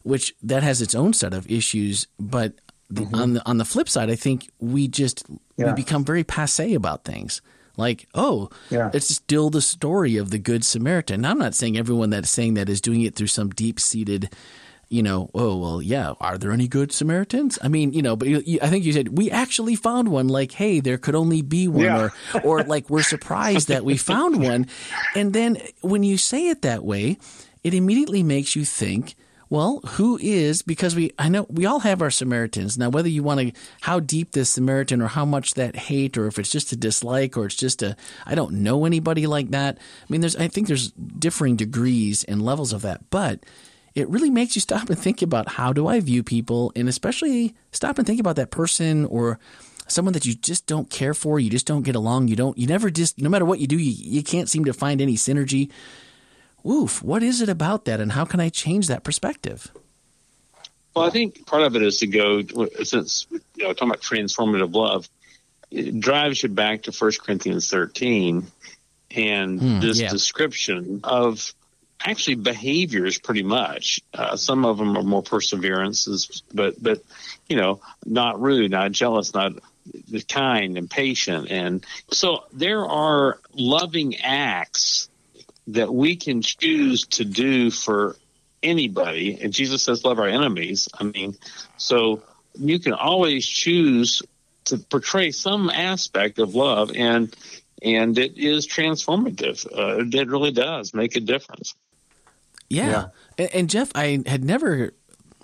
which 0.01 0.33
that 0.41 0.63
has 0.63 0.81
its 0.81 0.95
own 0.95 1.13
set 1.13 1.35
of 1.35 1.49
issues. 1.51 2.07
But 2.19 2.53
mm-hmm. 2.93 3.15
on 3.15 3.33
the 3.33 3.45
on 3.47 3.57
the 3.57 3.65
flip 3.65 3.89
side, 3.89 4.09
I 4.09 4.15
think 4.15 4.49
we 4.59 4.87
just 4.87 5.25
yeah. 5.57 5.67
we 5.67 5.73
become 5.73 6.05
very 6.05 6.23
passe 6.23 6.73
about 6.73 7.03
things. 7.03 7.41
Like, 7.77 8.07
oh, 8.13 8.49
yeah. 8.69 8.91
it's 8.93 9.07
still 9.07 9.49
the 9.49 9.61
story 9.61 10.17
of 10.17 10.29
the 10.29 10.37
Good 10.37 10.65
Samaritan. 10.65 11.21
Now, 11.21 11.31
I'm 11.31 11.39
not 11.39 11.55
saying 11.55 11.77
everyone 11.77 12.09
that's 12.09 12.29
saying 12.29 12.55
that 12.55 12.67
is 12.67 12.81
doing 12.81 13.01
it 13.01 13.15
through 13.15 13.27
some 13.27 13.49
deep 13.49 13.79
seated 13.79 14.29
you 14.91 15.01
know, 15.01 15.29
oh, 15.33 15.55
well, 15.55 15.81
yeah, 15.81 16.11
are 16.19 16.37
there 16.37 16.51
any 16.51 16.67
good 16.67 16.91
Samaritans? 16.91 17.57
I 17.61 17.69
mean, 17.69 17.93
you 17.93 18.01
know, 18.01 18.17
but 18.17 18.27
you, 18.27 18.43
you, 18.45 18.59
I 18.61 18.67
think 18.67 18.83
you 18.83 18.91
said, 18.91 19.17
we 19.17 19.31
actually 19.31 19.75
found 19.75 20.09
one, 20.09 20.27
like, 20.27 20.51
hey, 20.51 20.81
there 20.81 20.97
could 20.97 21.15
only 21.15 21.41
be 21.41 21.69
one, 21.69 21.85
yeah. 21.85 22.09
or, 22.33 22.41
or 22.43 22.63
like, 22.63 22.89
we're 22.89 23.01
surprised 23.01 23.69
that 23.69 23.85
we 23.85 23.95
found 23.95 24.43
one. 24.43 24.67
And 25.15 25.31
then 25.31 25.59
when 25.79 26.03
you 26.03 26.17
say 26.17 26.49
it 26.49 26.63
that 26.63 26.83
way, 26.83 27.17
it 27.63 27.73
immediately 27.73 28.21
makes 28.21 28.53
you 28.53 28.65
think, 28.65 29.15
well, 29.51 29.81
who 29.81 30.17
is, 30.21 30.61
because 30.61 30.95
we, 30.95 31.11
I 31.19 31.27
know 31.27 31.45
we 31.49 31.65
all 31.65 31.81
have 31.81 32.01
our 32.01 32.09
Samaritans. 32.09 32.77
Now, 32.77 32.89
whether 32.89 33.09
you 33.09 33.21
want 33.21 33.41
to, 33.41 33.51
how 33.81 33.99
deep 33.99 34.31
this 34.31 34.49
Samaritan 34.49 35.01
or 35.01 35.07
how 35.07 35.25
much 35.25 35.55
that 35.55 35.75
hate, 35.75 36.17
or 36.17 36.25
if 36.27 36.39
it's 36.39 36.49
just 36.49 36.71
a 36.71 36.77
dislike 36.77 37.35
or 37.35 37.47
it's 37.47 37.55
just 37.55 37.83
a, 37.83 37.97
I 38.25 38.33
don't 38.33 38.53
know 38.63 38.85
anybody 38.85 39.27
like 39.27 39.51
that. 39.51 39.77
I 39.77 40.05
mean, 40.07 40.21
there's, 40.21 40.37
I 40.37 40.47
think 40.47 40.67
there's 40.67 40.93
differing 40.93 41.57
degrees 41.57 42.23
and 42.23 42.41
levels 42.41 42.71
of 42.71 42.81
that. 42.83 43.09
But 43.09 43.45
it 43.93 44.07
really 44.07 44.29
makes 44.29 44.55
you 44.55 44.61
stop 44.61 44.89
and 44.89 44.97
think 44.97 45.21
about 45.21 45.49
how 45.49 45.73
do 45.73 45.85
I 45.85 45.99
view 45.99 46.23
people, 46.23 46.71
and 46.73 46.87
especially 46.87 47.53
stop 47.73 47.97
and 47.97 48.07
think 48.07 48.21
about 48.21 48.37
that 48.37 48.51
person 48.51 49.05
or 49.05 49.37
someone 49.87 50.13
that 50.13 50.25
you 50.25 50.33
just 50.33 50.65
don't 50.65 50.89
care 50.89 51.13
for, 51.13 51.41
you 51.41 51.49
just 51.49 51.67
don't 51.67 51.83
get 51.83 51.97
along, 51.97 52.29
you 52.29 52.37
don't, 52.37 52.57
you 52.57 52.67
never 52.67 52.89
just, 52.89 53.19
no 53.19 53.27
matter 53.29 53.43
what 53.43 53.59
you 53.59 53.67
do, 53.67 53.77
you, 53.77 53.91
you 53.91 54.23
can't 54.23 54.49
seem 54.49 54.63
to 54.63 54.71
find 54.71 55.01
any 55.01 55.15
synergy. 55.15 55.69
Woof, 56.63 57.01
what 57.01 57.23
is 57.23 57.41
it 57.41 57.49
about 57.49 57.85
that, 57.85 57.99
and 57.99 58.11
how 58.11 58.25
can 58.25 58.39
I 58.39 58.49
change 58.49 58.87
that 58.87 59.03
perspective? 59.03 59.71
Well, 60.95 61.05
I 61.05 61.09
think 61.09 61.45
part 61.45 61.63
of 61.63 61.75
it 61.75 61.81
is 61.81 61.97
to 61.97 62.07
go 62.07 62.41
since 62.83 63.27
you 63.55 63.63
know 63.63 63.73
talking 63.73 63.89
about 63.89 64.01
transformative 64.01 64.73
love, 64.73 65.09
it 65.69 65.99
drives 65.99 66.43
you 66.43 66.49
back 66.49 66.83
to 66.83 66.91
1 66.91 67.11
Corinthians 67.23 67.69
13 67.69 68.45
and 69.15 69.59
hmm, 69.59 69.79
this 69.79 69.99
yeah. 69.99 70.09
description 70.09 71.01
of 71.03 71.53
actually 72.05 72.35
behaviors 72.35 73.17
pretty 73.19 73.43
much. 73.43 74.01
Uh, 74.13 74.35
some 74.35 74.65
of 74.65 74.77
them 74.77 74.97
are 74.97 75.03
more 75.03 75.23
perseverances, 75.23 76.43
but 76.53 76.81
but 76.81 77.01
you 77.47 77.55
know, 77.55 77.81
not 78.05 78.41
rude, 78.41 78.71
not 78.71 78.91
jealous, 78.91 79.33
not 79.33 79.53
kind 80.27 80.77
and 80.77 80.89
patient, 80.89 81.49
and 81.49 81.85
so 82.11 82.43
there 82.53 82.85
are 82.85 83.39
loving 83.53 84.17
acts 84.17 85.09
that 85.73 85.93
we 85.93 86.15
can 86.15 86.41
choose 86.41 87.05
to 87.07 87.25
do 87.25 87.71
for 87.71 88.15
anybody. 88.63 89.39
And 89.41 89.53
Jesus 89.53 89.83
says, 89.83 90.03
"Love 90.05 90.19
our 90.19 90.27
enemies." 90.27 90.89
I 90.99 91.03
mean, 91.03 91.35
so 91.77 92.21
you 92.55 92.79
can 92.79 92.93
always 92.93 93.45
choose 93.45 94.21
to 94.65 94.77
portray 94.77 95.31
some 95.31 95.69
aspect 95.69 96.39
of 96.39 96.55
love 96.55 96.91
and 96.95 97.35
and 97.83 98.17
it 98.17 98.37
is 98.37 98.67
transformative. 98.67 99.65
Uh, 99.65 100.05
it 100.05 100.29
really 100.29 100.51
does 100.51 100.93
make 100.93 101.15
a 101.15 101.19
difference. 101.19 101.73
Yeah. 102.69 102.89
yeah. 102.89 103.05
And, 103.39 103.55
and 103.55 103.69
Jeff, 103.69 103.91
I 103.95 104.23
had 104.27 104.43
never 104.43 104.93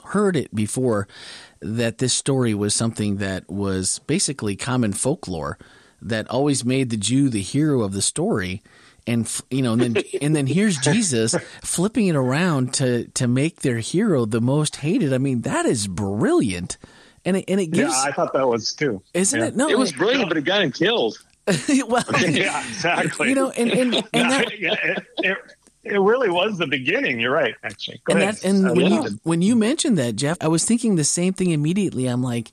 heard 0.05 0.35
it 0.35 0.53
before 0.53 1.07
that 1.61 1.97
this 1.97 2.13
story 2.13 2.53
was 2.53 2.75
something 2.75 3.17
that 3.17 3.49
was 3.49 3.99
basically 4.05 4.55
common 4.55 4.93
folklore 4.93 5.57
that 6.01 6.29
always 6.29 6.63
made 6.63 6.91
the 6.91 6.97
Jew 6.97 7.29
the 7.29 7.41
hero 7.41 7.81
of 7.81 7.93
the 7.93 8.03
story 8.03 8.61
and 9.07 9.41
you 9.49 9.61
know 9.61 9.73
and 9.73 9.81
then 9.81 10.03
and 10.21 10.35
then 10.35 10.45
here's 10.45 10.77
Jesus 10.81 11.33
flipping 11.63 12.07
it 12.07 12.15
around 12.15 12.73
to 12.75 13.07
to 13.09 13.27
make 13.27 13.61
their 13.61 13.79
hero 13.79 14.25
the 14.25 14.41
most 14.41 14.77
hated. 14.77 15.13
I 15.13 15.17
mean, 15.17 15.41
that 15.41 15.65
is 15.65 15.87
brilliant. 15.87 16.77
and 17.25 17.37
it, 17.37 17.45
and 17.47 17.59
it 17.59 17.67
gives. 17.67 17.93
Yeah, 17.93 18.09
I 18.09 18.11
thought 18.11 18.33
that 18.33 18.47
was 18.47 18.73
too. 18.73 19.01
Isn't 19.13 19.39
yeah. 19.39 19.47
it? 19.47 19.55
No, 19.55 19.69
it 19.69 19.77
was 19.77 19.91
brilliant, 19.91 20.29
but 20.29 20.37
it 20.37 20.41
got 20.41 20.61
him 20.61 20.71
killed. 20.71 21.17
well, 21.87 22.03
yeah, 22.27 22.59
exactly. 22.67 23.29
You 23.29 23.35
know, 23.35 23.49
and 23.51 23.71
and, 23.71 23.95
and 23.95 24.31
that, 24.31 24.59
yeah, 24.59 24.75
it, 24.83 25.05
it, 25.19 25.37
it, 25.83 25.99
really 25.99 26.29
was 26.29 26.57
the 26.57 26.67
beginning. 26.67 27.21
You're 27.21 27.31
right, 27.31 27.55
actually. 27.63 28.01
Go 28.03 28.13
and 28.13 28.21
ahead. 28.21 28.35
that, 28.35 28.43
and 28.45 28.75
when 28.75 28.91
you 28.91 29.19
when 29.23 29.41
you 29.41 29.55
mentioned 29.55 29.97
that, 29.97 30.17
Jeff, 30.17 30.37
I 30.41 30.49
was 30.49 30.65
thinking 30.65 30.95
the 30.95 31.05
same 31.05 31.31
thing 31.31 31.51
immediately. 31.51 32.07
I'm 32.07 32.21
like, 32.21 32.51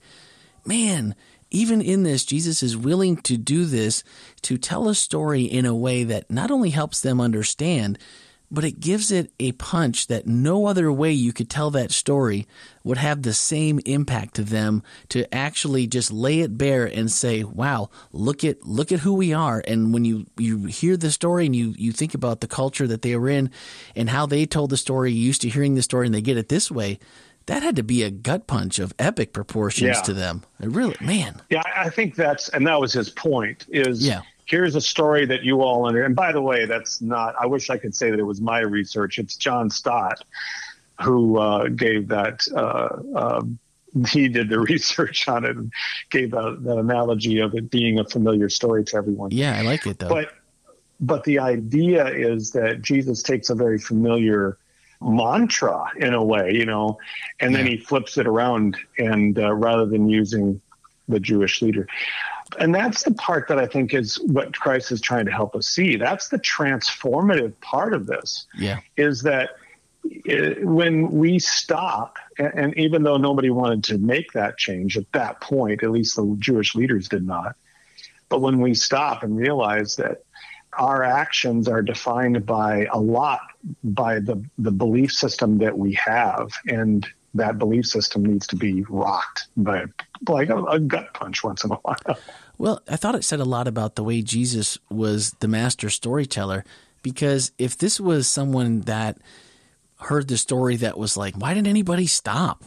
man, 0.64 1.16
even 1.54 1.80
in 1.80 2.02
this, 2.02 2.24
Jesus 2.24 2.62
is 2.62 2.76
willing 2.76 3.16
to 3.18 3.36
do 3.36 3.64
this 3.64 4.02
to 4.42 4.58
tell 4.58 4.88
a 4.88 4.94
story 4.94 5.44
in 5.44 5.64
a 5.64 5.74
way 5.74 6.02
that 6.02 6.30
not 6.30 6.50
only 6.50 6.70
helps 6.70 7.00
them 7.00 7.20
understand, 7.20 7.98
but 8.50 8.64
it 8.64 8.80
gives 8.80 9.10
it 9.10 9.32
a 9.40 9.52
punch 9.52 10.08
that 10.08 10.26
no 10.26 10.66
other 10.66 10.92
way 10.92 11.12
you 11.12 11.32
could 11.32 11.48
tell 11.48 11.70
that 11.70 11.90
story 11.90 12.46
would 12.82 12.98
have 12.98 13.22
the 13.22 13.34
same 13.34 13.80
impact 13.86 14.34
to 14.34 14.42
them 14.42 14.82
to 15.08 15.32
actually 15.34 15.86
just 15.86 16.12
lay 16.12 16.40
it 16.40 16.58
bare 16.58 16.86
and 16.86 17.10
say, 17.10 17.42
"Wow, 17.42 17.88
look 18.12 18.44
at 18.44 18.66
look 18.66 18.92
at 18.92 19.00
who 19.00 19.14
we 19.14 19.32
are." 19.32 19.62
And 19.66 19.94
when 19.94 20.04
you 20.04 20.26
you 20.36 20.64
hear 20.64 20.96
the 20.96 21.10
story 21.10 21.46
and 21.46 21.56
you 21.56 21.74
you 21.76 21.90
think 21.92 22.14
about 22.14 22.40
the 22.40 22.46
culture 22.46 22.86
that 22.86 23.02
they 23.02 23.16
were 23.16 23.28
in 23.28 23.50
and 23.96 24.10
how 24.10 24.26
they 24.26 24.44
told 24.46 24.70
the 24.70 24.76
story, 24.76 25.12
you 25.12 25.26
used 25.26 25.42
to 25.42 25.48
hearing 25.48 25.74
the 25.74 25.82
story, 25.82 26.06
and 26.06 26.14
they 26.14 26.20
get 26.20 26.36
it 26.36 26.48
this 26.48 26.70
way. 26.70 26.98
That 27.46 27.62
had 27.62 27.76
to 27.76 27.82
be 27.82 28.02
a 28.02 28.10
gut 28.10 28.46
punch 28.46 28.78
of 28.78 28.94
epic 28.98 29.32
proportions 29.32 29.96
Yeah. 29.96 30.02
to 30.02 30.12
them. 30.14 30.42
It 30.60 30.70
really, 30.70 30.96
man. 31.00 31.42
Yeah, 31.50 31.62
I 31.76 31.90
think 31.90 32.14
that's, 32.14 32.48
and 32.50 32.66
that 32.66 32.80
was 32.80 32.92
his 32.92 33.10
point. 33.10 33.66
Is 33.68 34.06
Yeah. 34.06 34.22
here's 34.46 34.74
a 34.74 34.80
story 34.80 35.26
that 35.26 35.42
you 35.42 35.60
all 35.60 35.86
under. 35.86 36.02
And 36.04 36.16
by 36.16 36.32
the 36.32 36.40
way, 36.40 36.64
that's 36.66 37.02
not. 37.02 37.34
I 37.38 37.46
wish 37.46 37.68
I 37.70 37.76
could 37.76 37.94
say 37.94 38.10
that 38.10 38.18
it 38.18 38.24
was 38.24 38.40
my 38.40 38.60
research. 38.60 39.18
It's 39.18 39.36
John 39.36 39.68
Stott 39.70 40.24
who 41.02 41.38
uh, 41.38 41.68
gave 41.68 42.08
that. 42.08 42.46
Uh, 42.54 42.88
uh, 43.18 43.42
he 44.08 44.28
did 44.28 44.48
the 44.48 44.58
research 44.72 45.28
on 45.28 45.44
it 45.44 45.56
and 45.56 45.72
gave 46.10 46.30
that, 46.30 46.58
that 46.62 46.78
analogy 46.78 47.40
of 47.40 47.54
it 47.54 47.70
being 47.70 47.98
a 47.98 48.04
familiar 48.04 48.48
story 48.48 48.84
to 48.84 48.96
everyone. 48.96 49.30
Yeah, 49.32 49.56
I 49.58 49.62
like 49.62 49.86
it 49.86 49.98
though. 49.98 50.08
But 50.08 50.32
but 51.00 51.24
the 51.24 51.40
idea 51.40 52.06
is 52.06 52.52
that 52.52 52.80
Jesus 52.80 53.22
takes 53.22 53.50
a 53.50 53.54
very 53.54 53.78
familiar 53.78 54.56
mantra 55.00 55.90
in 55.96 56.14
a 56.14 56.22
way, 56.22 56.52
you 56.54 56.64
know, 56.66 56.98
and 57.40 57.54
then 57.54 57.66
Yeah. 57.66 57.72
he 57.72 57.76
flips 57.78 58.16
it 58.18 58.26
around 58.26 58.76
and 58.98 59.38
uh, 59.38 59.52
rather 59.52 59.86
than 59.86 60.08
using 60.08 60.60
the 61.08 61.20
Jewish 61.20 61.60
leader. 61.62 61.86
And 62.58 62.74
that's 62.74 63.02
the 63.02 63.12
part 63.14 63.48
that 63.48 63.58
I 63.58 63.66
think 63.66 63.94
is 63.94 64.16
what 64.20 64.54
Christ 64.54 64.92
is 64.92 65.00
trying 65.00 65.26
to 65.26 65.32
help 65.32 65.56
us 65.56 65.66
see. 65.66 65.96
That's 65.96 66.28
the 66.28 66.38
transformative 66.38 67.58
part 67.60 67.94
of 67.94 68.06
this 68.06 68.46
yeah, 68.56 68.80
is 68.96 69.22
that 69.22 69.50
uh, 70.30 70.60
when 70.60 71.10
we 71.10 71.38
stop, 71.38 72.18
and, 72.38 72.52
and 72.54 72.78
even 72.78 73.02
though 73.02 73.16
nobody 73.16 73.50
wanted 73.50 73.84
to 73.84 73.98
make 73.98 74.32
that 74.32 74.56
change 74.58 74.96
at 74.96 75.10
that 75.12 75.40
point, 75.40 75.82
at 75.82 75.90
least 75.90 76.16
the 76.16 76.36
Jewish 76.38 76.74
leaders 76.74 77.08
did 77.08 77.26
not, 77.26 77.56
but 78.28 78.40
when 78.40 78.60
we 78.60 78.74
stop 78.74 79.22
and 79.22 79.36
realize 79.36 79.96
that 79.96 80.22
our 80.78 81.02
actions 81.02 81.68
are 81.68 81.82
defined 81.82 82.44
by 82.46 82.86
a 82.92 82.98
lot 82.98 83.40
by 83.82 84.20
the, 84.20 84.42
the 84.58 84.70
belief 84.70 85.12
system 85.12 85.58
that 85.58 85.78
we 85.78 85.92
have, 85.94 86.50
and 86.66 87.06
that 87.34 87.58
belief 87.58 87.86
system 87.86 88.24
needs 88.24 88.46
to 88.48 88.56
be 88.56 88.82
rocked 88.82 89.48
by 89.56 89.84
like 90.28 90.48
a, 90.50 90.62
a 90.64 90.78
gut 90.78 91.12
punch 91.14 91.42
once 91.42 91.64
in 91.64 91.72
a 91.72 91.76
while. 91.76 91.96
Well, 92.56 92.80
I 92.88 92.94
thought 92.94 93.16
it 93.16 93.24
said 93.24 93.40
a 93.40 93.44
lot 93.44 93.66
about 93.66 93.96
the 93.96 94.04
way 94.04 94.22
Jesus 94.22 94.78
was 94.88 95.32
the 95.40 95.48
master 95.48 95.90
storyteller 95.90 96.64
because 97.02 97.50
if 97.58 97.76
this 97.76 97.98
was 97.98 98.28
someone 98.28 98.82
that 98.82 99.18
heard 99.98 100.28
the 100.28 100.36
story 100.38 100.76
that 100.76 100.96
was 100.96 101.16
like, 101.16 101.34
why 101.36 101.52
didn't 101.52 101.66
anybody 101.66 102.06
stop? 102.06 102.62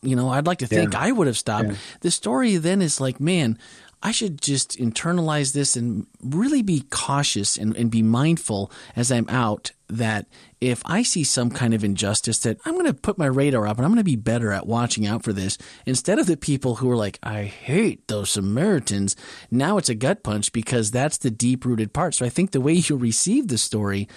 You 0.00 0.16
know, 0.16 0.30
I'd 0.30 0.46
like 0.46 0.60
to 0.60 0.66
think 0.66 0.94
Yeah. 0.94 1.00
I 1.00 1.12
would 1.12 1.26
have 1.26 1.36
stopped. 1.36 1.68
Yeah. 1.68 1.74
The 2.00 2.10
story 2.10 2.56
then 2.56 2.80
is 2.80 2.98
like, 2.98 3.20
man, 3.20 3.58
I 4.02 4.12
should 4.12 4.40
just 4.40 4.78
internalize 4.78 5.52
this 5.52 5.76
and 5.76 6.06
really 6.22 6.62
be 6.62 6.84
cautious 6.90 7.58
and, 7.58 7.76
and 7.76 7.90
be 7.90 8.02
mindful 8.02 8.72
as 8.96 9.12
I'm 9.12 9.28
out 9.28 9.72
that 9.88 10.26
if 10.60 10.82
I 10.86 11.02
see 11.02 11.24
some 11.24 11.50
kind 11.50 11.74
of 11.74 11.84
injustice 11.84 12.38
that 12.40 12.58
I'm 12.64 12.74
going 12.74 12.86
to 12.86 12.94
put 12.94 13.18
my 13.18 13.26
radar 13.26 13.66
up 13.66 13.76
and 13.76 13.84
I'm 13.84 13.90
going 13.90 13.98
to 13.98 14.04
be 14.04 14.16
better 14.16 14.52
at 14.52 14.66
watching 14.66 15.06
out 15.06 15.24
for 15.24 15.32
this 15.32 15.58
instead 15.84 16.18
of 16.18 16.26
the 16.26 16.36
people 16.36 16.76
who 16.76 16.90
are 16.90 16.96
like, 16.96 17.18
I 17.22 17.44
hate 17.44 18.06
those 18.08 18.30
Samaritans. 18.30 19.16
Now 19.50 19.76
it's 19.76 19.88
a 19.88 19.94
gut 19.94 20.22
punch 20.22 20.52
because 20.52 20.90
that's 20.90 21.18
the 21.18 21.30
deep 21.30 21.64
rooted 21.64 21.92
part. 21.92 22.14
So 22.14 22.24
I 22.24 22.30
think 22.30 22.52
the 22.52 22.60
way 22.60 22.74
you 22.74 22.96
receive 22.96 23.48
the 23.48 23.58
story 23.58 24.08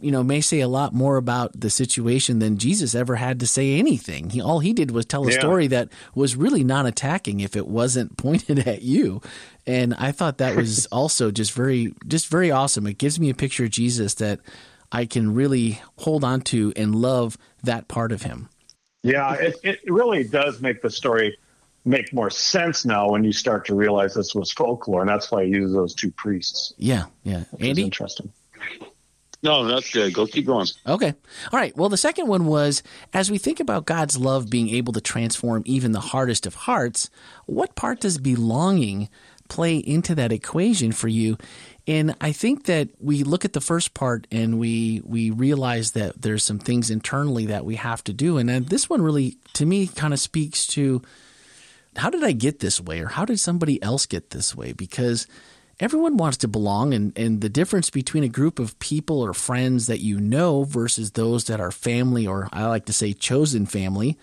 you 0.00 0.10
know, 0.10 0.22
may 0.22 0.40
say 0.40 0.60
a 0.60 0.68
lot 0.68 0.92
more 0.94 1.16
about 1.16 1.58
the 1.58 1.70
situation 1.70 2.38
than 2.38 2.58
Jesus 2.58 2.94
ever 2.94 3.16
had 3.16 3.40
to 3.40 3.46
say 3.46 3.78
anything. 3.78 4.30
He 4.30 4.40
all 4.40 4.60
he 4.60 4.72
did 4.72 4.90
was 4.90 5.06
tell 5.06 5.26
a 5.26 5.30
Yeah. 5.30 5.38
story 5.38 5.66
that 5.68 5.88
was 6.14 6.36
really 6.36 6.64
non-attacking 6.64 7.40
if 7.40 7.56
it 7.56 7.66
wasn't 7.66 8.16
pointed 8.18 8.66
at 8.66 8.82
you. 8.82 9.20
And 9.66 9.94
I 9.94 10.12
thought 10.12 10.38
that 10.38 10.56
was 10.56 10.86
also 10.92 11.30
just 11.30 11.52
very 11.52 11.94
just 12.06 12.28
very 12.28 12.50
awesome. 12.50 12.86
It 12.86 12.98
gives 12.98 13.18
me 13.20 13.30
a 13.30 13.34
picture 13.34 13.64
of 13.64 13.70
Jesus 13.70 14.14
that 14.14 14.40
I 14.92 15.06
can 15.06 15.34
really 15.34 15.80
hold 15.98 16.22
on 16.24 16.40
to 16.42 16.72
and 16.76 16.94
love 16.94 17.36
that 17.62 17.88
part 17.88 18.12
of 18.12 18.22
him. 18.22 18.48
Yeah, 19.02 19.34
it, 19.34 19.56
it 19.62 19.80
really 19.86 20.24
does 20.24 20.60
make 20.60 20.80
the 20.82 20.90
story 20.90 21.36
make 21.84 22.12
more 22.14 22.30
sense 22.30 22.86
now 22.86 23.10
when 23.10 23.24
you 23.24 23.32
start 23.32 23.66
to 23.66 23.74
realize 23.74 24.14
this 24.14 24.34
was 24.34 24.50
folklore, 24.52 25.00
and 25.02 25.08
that's 25.10 25.30
why 25.30 25.44
he 25.44 25.50
uses 25.50 25.74
those 25.74 25.94
two 25.94 26.10
priests. 26.12 26.72
Yeah, 26.78 27.04
yeah. 27.24 27.44
Andy? 27.60 27.82
interesting. 27.82 28.32
No, 29.44 29.62
that's 29.66 29.92
good. 29.92 30.14
Go 30.14 30.26
keep 30.26 30.46
going. 30.46 30.66
Okay. 30.86 31.14
All 31.52 31.60
right. 31.60 31.76
Well, 31.76 31.90
the 31.90 31.98
second 31.98 32.28
one 32.28 32.46
was 32.46 32.82
as 33.12 33.30
we 33.30 33.36
think 33.36 33.60
about 33.60 33.84
God's 33.84 34.16
love 34.16 34.48
being 34.48 34.70
able 34.70 34.94
to 34.94 35.02
transform 35.02 35.62
even 35.66 35.92
the 35.92 36.00
hardest 36.00 36.46
of 36.46 36.54
hearts, 36.54 37.10
what 37.44 37.74
part 37.74 38.00
does 38.00 38.16
belonging 38.16 39.10
play 39.48 39.76
into 39.76 40.14
that 40.14 40.32
equation 40.32 40.92
for 40.92 41.08
you? 41.08 41.36
And 41.86 42.16
I 42.22 42.32
think 42.32 42.64
that 42.64 42.88
we 42.98 43.22
look 43.22 43.44
at 43.44 43.52
the 43.52 43.60
first 43.60 43.92
part 43.92 44.26
and 44.32 44.58
we 44.58 45.02
we 45.04 45.28
realize 45.28 45.92
that 45.92 46.22
there's 46.22 46.42
some 46.42 46.58
things 46.58 46.90
internally 46.90 47.44
that 47.46 47.66
we 47.66 47.76
have 47.76 48.02
to 48.04 48.14
do. 48.14 48.38
And 48.38 48.48
then 48.48 48.64
this 48.64 48.88
one 48.88 49.02
really, 49.02 49.36
to 49.52 49.66
me, 49.66 49.88
kind 49.88 50.14
of 50.14 50.20
speaks 50.20 50.66
to 50.68 51.02
how 51.96 52.08
did 52.08 52.24
I 52.24 52.32
get 52.32 52.60
this 52.60 52.80
way 52.80 53.00
or 53.00 53.08
how 53.08 53.26
did 53.26 53.38
somebody 53.38 53.82
else 53.82 54.06
get 54.06 54.30
this 54.30 54.56
way? 54.56 54.72
Because 54.72 55.26
everyone 55.80 56.16
wants 56.16 56.36
to 56.38 56.48
belong 56.48 56.94
and, 56.94 57.16
and 57.16 57.40
the 57.40 57.48
difference 57.48 57.90
between 57.90 58.24
a 58.24 58.28
group 58.28 58.58
of 58.58 58.78
people 58.78 59.20
or 59.20 59.34
friends 59.34 59.86
that 59.86 60.00
you 60.00 60.20
know 60.20 60.64
versus 60.64 61.12
those 61.12 61.44
that 61.44 61.60
are 61.60 61.70
family 61.70 62.26
or 62.26 62.48
I 62.52 62.66
like 62.66 62.86
to 62.86 62.92
say 62.92 63.12
chosen 63.12 63.66
family, 63.66 64.18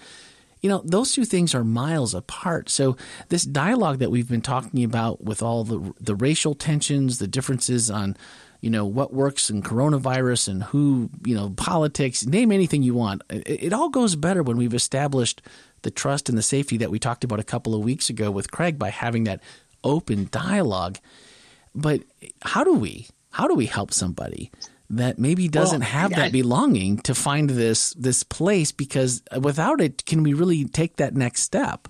you 0.62 0.70
know, 0.70 0.82
those 0.86 1.12
two 1.12 1.26
things 1.26 1.56
are 1.56 1.64
miles 1.64 2.14
apart. 2.14 2.70
So 2.70 2.96
this 3.30 3.44
dialogue 3.44 4.00
that 4.00 4.12
we've 4.12 4.30
been 4.30 4.42
talking 4.42 4.84
about 4.84 5.24
with 5.24 5.42
all 5.42 5.64
the 5.64 5.94
the 6.00 6.16
racial 6.16 6.54
tensions, 6.54 7.18
the 7.18 7.28
differences 7.28 7.90
on 7.90 8.16
you 8.62 8.70
know 8.70 8.86
what 8.86 9.12
works 9.12 9.50
in 9.50 9.64
coronavirus 9.64 10.48
and 10.48 10.64
who 10.64 11.10
you 11.26 11.36
know 11.36 11.50
politics 11.50 12.26
name 12.26 12.52
anything 12.52 12.84
you 12.84 12.94
want 12.94 13.24
it, 13.32 13.64
it 13.64 13.74
all 13.74 13.90
goes 13.90 14.16
better 14.16 14.44
when 14.44 14.56
we've 14.56 14.76
established 14.76 15.42
the 15.82 15.90
trust 15.90 16.30
and 16.30 16.38
the 16.38 16.44
safety 16.44 16.78
that 16.78 16.92
we 16.92 17.00
talked 17.00 17.24
about 17.24 17.40
a 17.40 17.44
couple 17.44 17.74
of 17.74 17.82
weeks 17.82 18.08
ago 18.08 18.30
with 18.30 18.52
craig 18.52 18.78
by 18.78 18.90
having 18.90 19.24
that 19.24 19.42
open 19.84 20.28
dialogue 20.32 21.00
but 21.76 22.02
how 22.42 22.64
do 22.64 22.74
we 22.74 23.08
how 23.32 23.48
do 23.48 23.54
we 23.56 23.66
help 23.66 23.94
somebody 23.94 24.52
that 24.90 25.18
maybe 25.18 25.48
doesn't 25.48 25.80
Well, 25.82 25.90
have 25.90 26.12
I- 26.14 26.16
that 26.16 26.32
belonging 26.32 26.98
to 27.00 27.16
find 27.16 27.50
this 27.50 27.94
this 27.94 28.24
place 28.24 28.72
because 28.72 29.22
without 29.40 29.80
it 29.82 30.06
can 30.06 30.24
we 30.24 30.34
really 30.34 30.66
take 30.66 30.98
that 30.98 31.16
next 31.16 31.42
step 31.44 31.88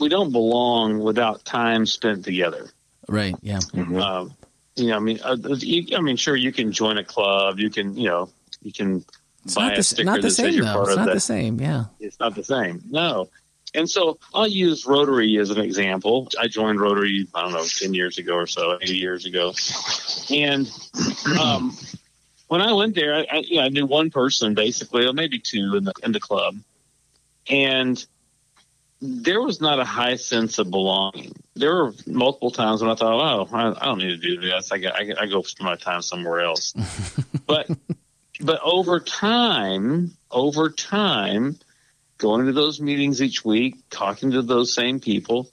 We 0.00 0.08
don't 0.08 0.32
belong 0.32 0.98
without 1.00 1.44
time 1.44 1.86
spent 1.86 2.24
together. 2.24 2.70
right 3.08 3.34
yeah 3.42 3.60
Um, 3.74 4.34
you 4.76 4.88
know, 4.88 4.96
I 4.96 5.00
mean, 5.00 5.18
uh, 5.24 5.36
you, 5.60 5.96
I 5.96 6.00
mean, 6.02 6.16
sure, 6.16 6.36
you 6.36 6.52
can 6.52 6.70
join 6.70 6.98
a 6.98 7.04
club. 7.04 7.58
You 7.58 7.70
can, 7.70 7.96
you 7.96 8.08
know, 8.08 8.28
you 8.60 8.72
can 8.74 9.02
it's 9.44 9.54
buy 9.54 9.68
not 9.68 9.78
a 9.78 9.82
sticker 9.82 10.04
not 10.04 10.16
the 10.16 10.22
that 10.28 10.30
says 10.32 10.44
same 10.46 10.54
you're 10.54 10.64
though 10.66 10.72
part 10.72 10.88
it's 10.88 10.92
of 10.92 10.98
not 10.98 11.06
that. 11.06 11.14
the 11.14 11.20
same 11.20 11.60
yeah 11.60 11.84
It's 12.00 12.18
not 12.20 12.34
the 12.34 12.44
same. 12.44 12.82
No. 12.90 13.28
And 13.76 13.88
so 13.88 14.18
I'll 14.34 14.48
use 14.48 14.86
Rotary 14.86 15.36
as 15.38 15.50
an 15.50 15.60
example. 15.60 16.28
I 16.40 16.48
joined 16.48 16.80
Rotary, 16.80 17.28
I 17.34 17.42
don't 17.42 17.52
know, 17.52 17.64
10 17.64 17.92
years 17.94 18.16
ago 18.18 18.34
or 18.34 18.46
so, 18.46 18.78
80 18.80 18.96
years 18.96 19.26
ago. 19.26 19.52
And 20.30 20.70
um, 21.38 21.76
when 22.48 22.62
I 22.62 22.72
went 22.72 22.94
there, 22.94 23.14
I, 23.14 23.26
I, 23.30 23.36
you 23.46 23.56
know, 23.56 23.62
I 23.64 23.68
knew 23.68 23.86
one 23.86 24.10
person 24.10 24.54
basically, 24.54 25.06
or 25.06 25.12
maybe 25.12 25.38
two 25.38 25.76
in 25.76 25.84
the, 25.84 25.92
in 26.02 26.12
the 26.12 26.20
club. 26.20 26.56
And 27.48 28.04
there 29.02 29.42
was 29.42 29.60
not 29.60 29.78
a 29.78 29.84
high 29.84 30.16
sense 30.16 30.58
of 30.58 30.70
belonging. 30.70 31.34
There 31.54 31.74
were 31.74 31.92
multiple 32.06 32.50
times 32.50 32.80
when 32.80 32.90
I 32.90 32.94
thought, 32.94 33.12
oh, 33.12 33.54
I, 33.54 33.82
I 33.82 33.84
don't 33.84 33.98
need 33.98 34.08
to 34.08 34.16
do 34.16 34.40
this. 34.40 34.72
I, 34.72 34.78
got- 34.78 34.94
I, 34.94 35.12
I 35.20 35.26
go 35.26 35.42
spend 35.42 35.66
my 35.66 35.76
time 35.76 36.00
somewhere 36.00 36.40
else. 36.40 36.72
but 37.46 37.70
but 38.40 38.60
over 38.62 39.00
time, 39.00 40.12
over 40.30 40.70
time, 40.70 41.58
going 42.18 42.46
to 42.46 42.52
those 42.52 42.80
meetings 42.80 43.20
each 43.20 43.44
week, 43.44 43.76
talking 43.90 44.32
to 44.32 44.42
those 44.42 44.74
same 44.74 45.00
people, 45.00 45.50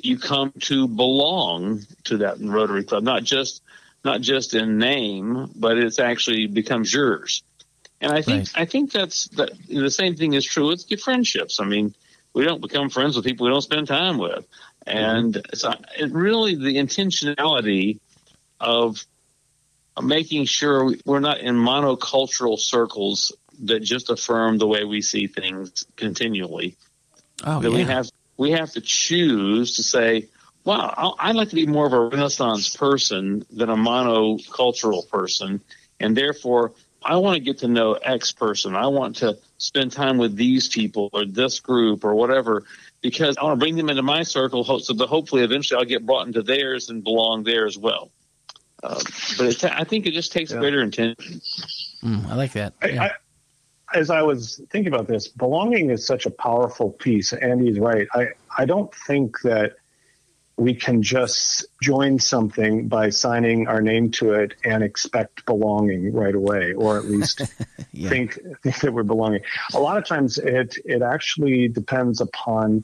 you 0.00 0.18
come 0.18 0.52
to 0.60 0.88
belong 0.88 1.82
to 2.04 2.18
that 2.18 2.36
Rotary 2.40 2.84
Club, 2.84 3.02
not 3.02 3.24
just 3.24 3.62
not 4.04 4.20
just 4.20 4.54
in 4.54 4.78
name, 4.78 5.50
but 5.56 5.76
it's 5.76 5.98
actually 5.98 6.46
becomes 6.46 6.92
yours. 6.92 7.42
And 8.00 8.12
I 8.12 8.22
think 8.22 8.48
Right. 8.54 8.62
I 8.62 8.64
think 8.64 8.92
that's 8.92 9.28
that 9.30 9.50
the 9.68 9.90
same 9.90 10.14
thing 10.14 10.34
is 10.34 10.44
true 10.44 10.68
with 10.68 10.88
your 10.90 10.98
friendships. 10.98 11.58
I 11.60 11.64
mean, 11.64 11.94
we 12.32 12.44
don't 12.44 12.60
become 12.60 12.90
friends 12.90 13.16
with 13.16 13.24
people 13.24 13.46
we 13.46 13.52
don't 13.52 13.60
spend 13.62 13.88
time 13.88 14.18
with. 14.18 14.46
And 14.86 15.34
mm-hmm. 15.34 15.54
so 15.54 15.74
it 15.98 16.12
really 16.12 16.54
the 16.54 16.76
intentionality 16.76 17.98
of 18.60 19.04
making 20.00 20.44
sure 20.44 20.94
we're 21.04 21.20
not 21.20 21.40
in 21.40 21.56
monocultural 21.56 22.58
circles 22.58 23.32
that 23.64 23.80
just 23.80 24.10
affirm 24.10 24.58
the 24.58 24.66
way 24.66 24.84
we 24.84 25.02
see 25.02 25.26
things 25.26 25.86
continually. 25.96 26.76
Oh, 27.44 27.60
that 27.60 27.70
yeah. 27.70 27.76
we 27.76 27.84
have 27.84 28.10
we 28.36 28.50
have 28.52 28.70
to 28.72 28.80
choose 28.80 29.76
to 29.76 29.82
say, 29.82 30.28
"Wow, 30.64 31.14
I'd 31.18 31.36
like 31.36 31.50
to 31.50 31.54
be 31.54 31.66
more 31.66 31.86
of 31.86 31.92
a 31.92 32.00
Renaissance 32.00 32.74
person 32.74 33.44
than 33.50 33.70
a 33.70 33.76
monocultural 33.76 35.08
person," 35.08 35.60
and 36.00 36.16
therefore 36.16 36.72
I 37.02 37.16
want 37.16 37.36
to 37.36 37.40
get 37.40 37.58
to 37.58 37.68
know 37.68 37.94
X 37.94 38.32
person. 38.32 38.74
I 38.74 38.88
want 38.88 39.16
to 39.16 39.38
spend 39.58 39.92
time 39.92 40.18
with 40.18 40.36
these 40.36 40.68
people 40.68 41.10
or 41.12 41.24
this 41.24 41.60
group 41.60 42.04
or 42.04 42.14
whatever 42.14 42.64
because 43.00 43.36
I 43.36 43.44
want 43.44 43.58
to 43.58 43.64
bring 43.64 43.76
them 43.76 43.88
into 43.88 44.02
my 44.02 44.22
circle 44.22 44.64
so 44.80 44.92
that 44.92 45.08
hopefully 45.08 45.42
eventually 45.42 45.78
I'll 45.78 45.84
get 45.84 46.04
brought 46.04 46.26
into 46.26 46.42
theirs 46.42 46.90
and 46.90 47.04
belong 47.04 47.44
there 47.44 47.66
as 47.66 47.78
well. 47.78 48.10
Uh, 48.82 49.00
but 49.38 49.64
I 49.64 49.84
think 49.84 50.06
it 50.06 50.12
just 50.12 50.32
takes 50.32 50.52
yeah. 50.52 50.58
greater 50.58 50.82
intention. 50.82 51.40
Mm, 52.02 52.26
I 52.26 52.34
like 52.34 52.52
that. 52.52 52.74
Yeah. 52.82 53.02
I, 53.02 53.06
I, 53.06 53.10
as 53.94 54.10
I 54.10 54.22
was 54.22 54.60
thinking 54.70 54.92
about 54.92 55.08
this, 55.08 55.28
belonging 55.28 55.90
is 55.90 56.06
such 56.06 56.26
a 56.26 56.30
powerful 56.30 56.90
piece. 56.90 57.32
Andy's 57.32 57.78
right. 57.78 58.06
I, 58.14 58.28
I 58.56 58.64
don't 58.64 58.94
think 58.94 59.40
that 59.42 59.76
we 60.56 60.74
can 60.74 61.02
just 61.02 61.64
join 61.80 62.18
something 62.18 62.88
by 62.88 63.10
signing 63.10 63.68
our 63.68 63.80
name 63.80 64.10
to 64.10 64.32
it 64.32 64.54
and 64.64 64.82
expect 64.82 65.46
belonging 65.46 66.12
right 66.12 66.34
away, 66.34 66.72
or 66.72 66.98
at 66.98 67.04
least 67.04 67.42
yeah. 67.92 68.08
think, 68.08 68.38
think 68.62 68.80
that 68.80 68.92
we're 68.92 69.04
belonging. 69.04 69.40
A 69.72 69.78
lot 69.78 69.96
of 69.96 70.04
times 70.04 70.36
it, 70.36 70.76
it 70.84 71.00
actually 71.00 71.68
depends 71.68 72.20
upon 72.20 72.82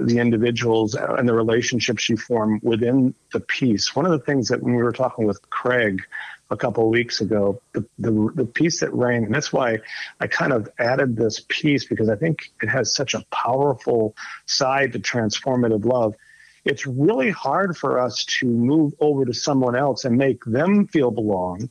the 0.00 0.18
individuals 0.18 0.94
and 0.94 1.28
the 1.28 1.34
relationships 1.34 2.08
you 2.08 2.16
form 2.16 2.60
within 2.62 3.14
the 3.32 3.40
piece. 3.40 3.94
One 3.94 4.06
of 4.06 4.12
the 4.12 4.18
things 4.18 4.48
that 4.48 4.62
when 4.62 4.74
we 4.74 4.82
were 4.82 4.92
talking 4.92 5.26
with 5.26 5.48
Craig 5.50 6.02
a 6.50 6.56
couple 6.56 6.84
of 6.84 6.90
weeks 6.90 7.20
ago, 7.20 7.60
the, 7.72 7.84
the, 7.98 8.30
the 8.34 8.44
piece 8.44 8.80
that 8.80 8.92
rang, 8.92 9.24
and 9.24 9.34
that's 9.34 9.52
why 9.52 9.78
I 10.20 10.26
kind 10.26 10.52
of 10.52 10.68
added 10.78 11.16
this 11.16 11.44
piece 11.48 11.86
because 11.86 12.08
I 12.08 12.16
think 12.16 12.50
it 12.62 12.68
has 12.68 12.94
such 12.94 13.14
a 13.14 13.24
powerful 13.30 14.14
side 14.46 14.92
to 14.92 15.00
transformative 15.00 15.84
love. 15.84 16.14
It's 16.64 16.86
really 16.86 17.30
hard 17.30 17.76
for 17.76 17.98
us 17.98 18.24
to 18.40 18.46
move 18.46 18.94
over 19.00 19.24
to 19.24 19.34
someone 19.34 19.76
else 19.76 20.04
and 20.04 20.16
make 20.16 20.44
them 20.44 20.86
feel 20.86 21.10
belong, 21.10 21.70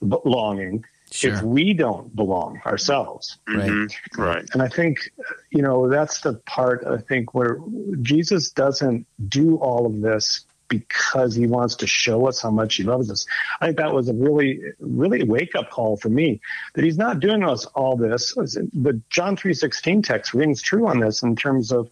belonging 0.00 0.84
sure. 1.12 1.34
if 1.34 1.42
we 1.42 1.74
don't 1.74 2.14
belong 2.14 2.60
ourselves. 2.66 3.38
Right. 3.48 3.70
Mm-hmm. 3.70 4.20
Right. 4.20 4.48
And 4.52 4.62
I 4.62 4.68
think, 4.68 5.10
you 5.50 5.62
know, 5.62 5.88
that's 5.88 6.20
the 6.20 6.34
part 6.34 6.84
I 6.86 6.98
think 6.98 7.34
where 7.34 7.58
Jesus 8.02 8.50
doesn't 8.50 9.06
do 9.28 9.56
all 9.56 9.86
of 9.86 10.00
this 10.00 10.44
because 10.68 11.34
he 11.34 11.46
wants 11.46 11.76
to 11.76 11.86
show 11.86 12.28
us 12.28 12.42
how 12.42 12.50
much 12.50 12.74
he 12.76 12.82
loves 12.82 13.10
us. 13.10 13.26
I 13.60 13.66
think 13.66 13.78
that 13.78 13.92
was 13.92 14.08
a 14.08 14.14
really, 14.14 14.60
really 14.78 15.24
wake 15.24 15.54
up 15.54 15.70
call 15.70 15.96
for 15.96 16.10
me 16.10 16.40
that 16.74 16.84
he's 16.84 16.98
not 16.98 17.20
doing 17.20 17.42
us 17.42 17.64
all 17.66 17.96
this. 17.96 18.34
The 18.34 19.00
John 19.08 19.36
3.16 19.36 20.04
text 20.04 20.34
rings 20.34 20.60
true 20.60 20.86
on 20.86 21.00
this 21.00 21.22
in 21.22 21.36
terms 21.36 21.72
of 21.72 21.90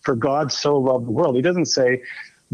for 0.00 0.14
God 0.14 0.52
so 0.52 0.78
loved 0.78 1.06
the 1.06 1.10
world. 1.10 1.36
He 1.36 1.42
doesn't 1.42 1.66
say, 1.66 2.02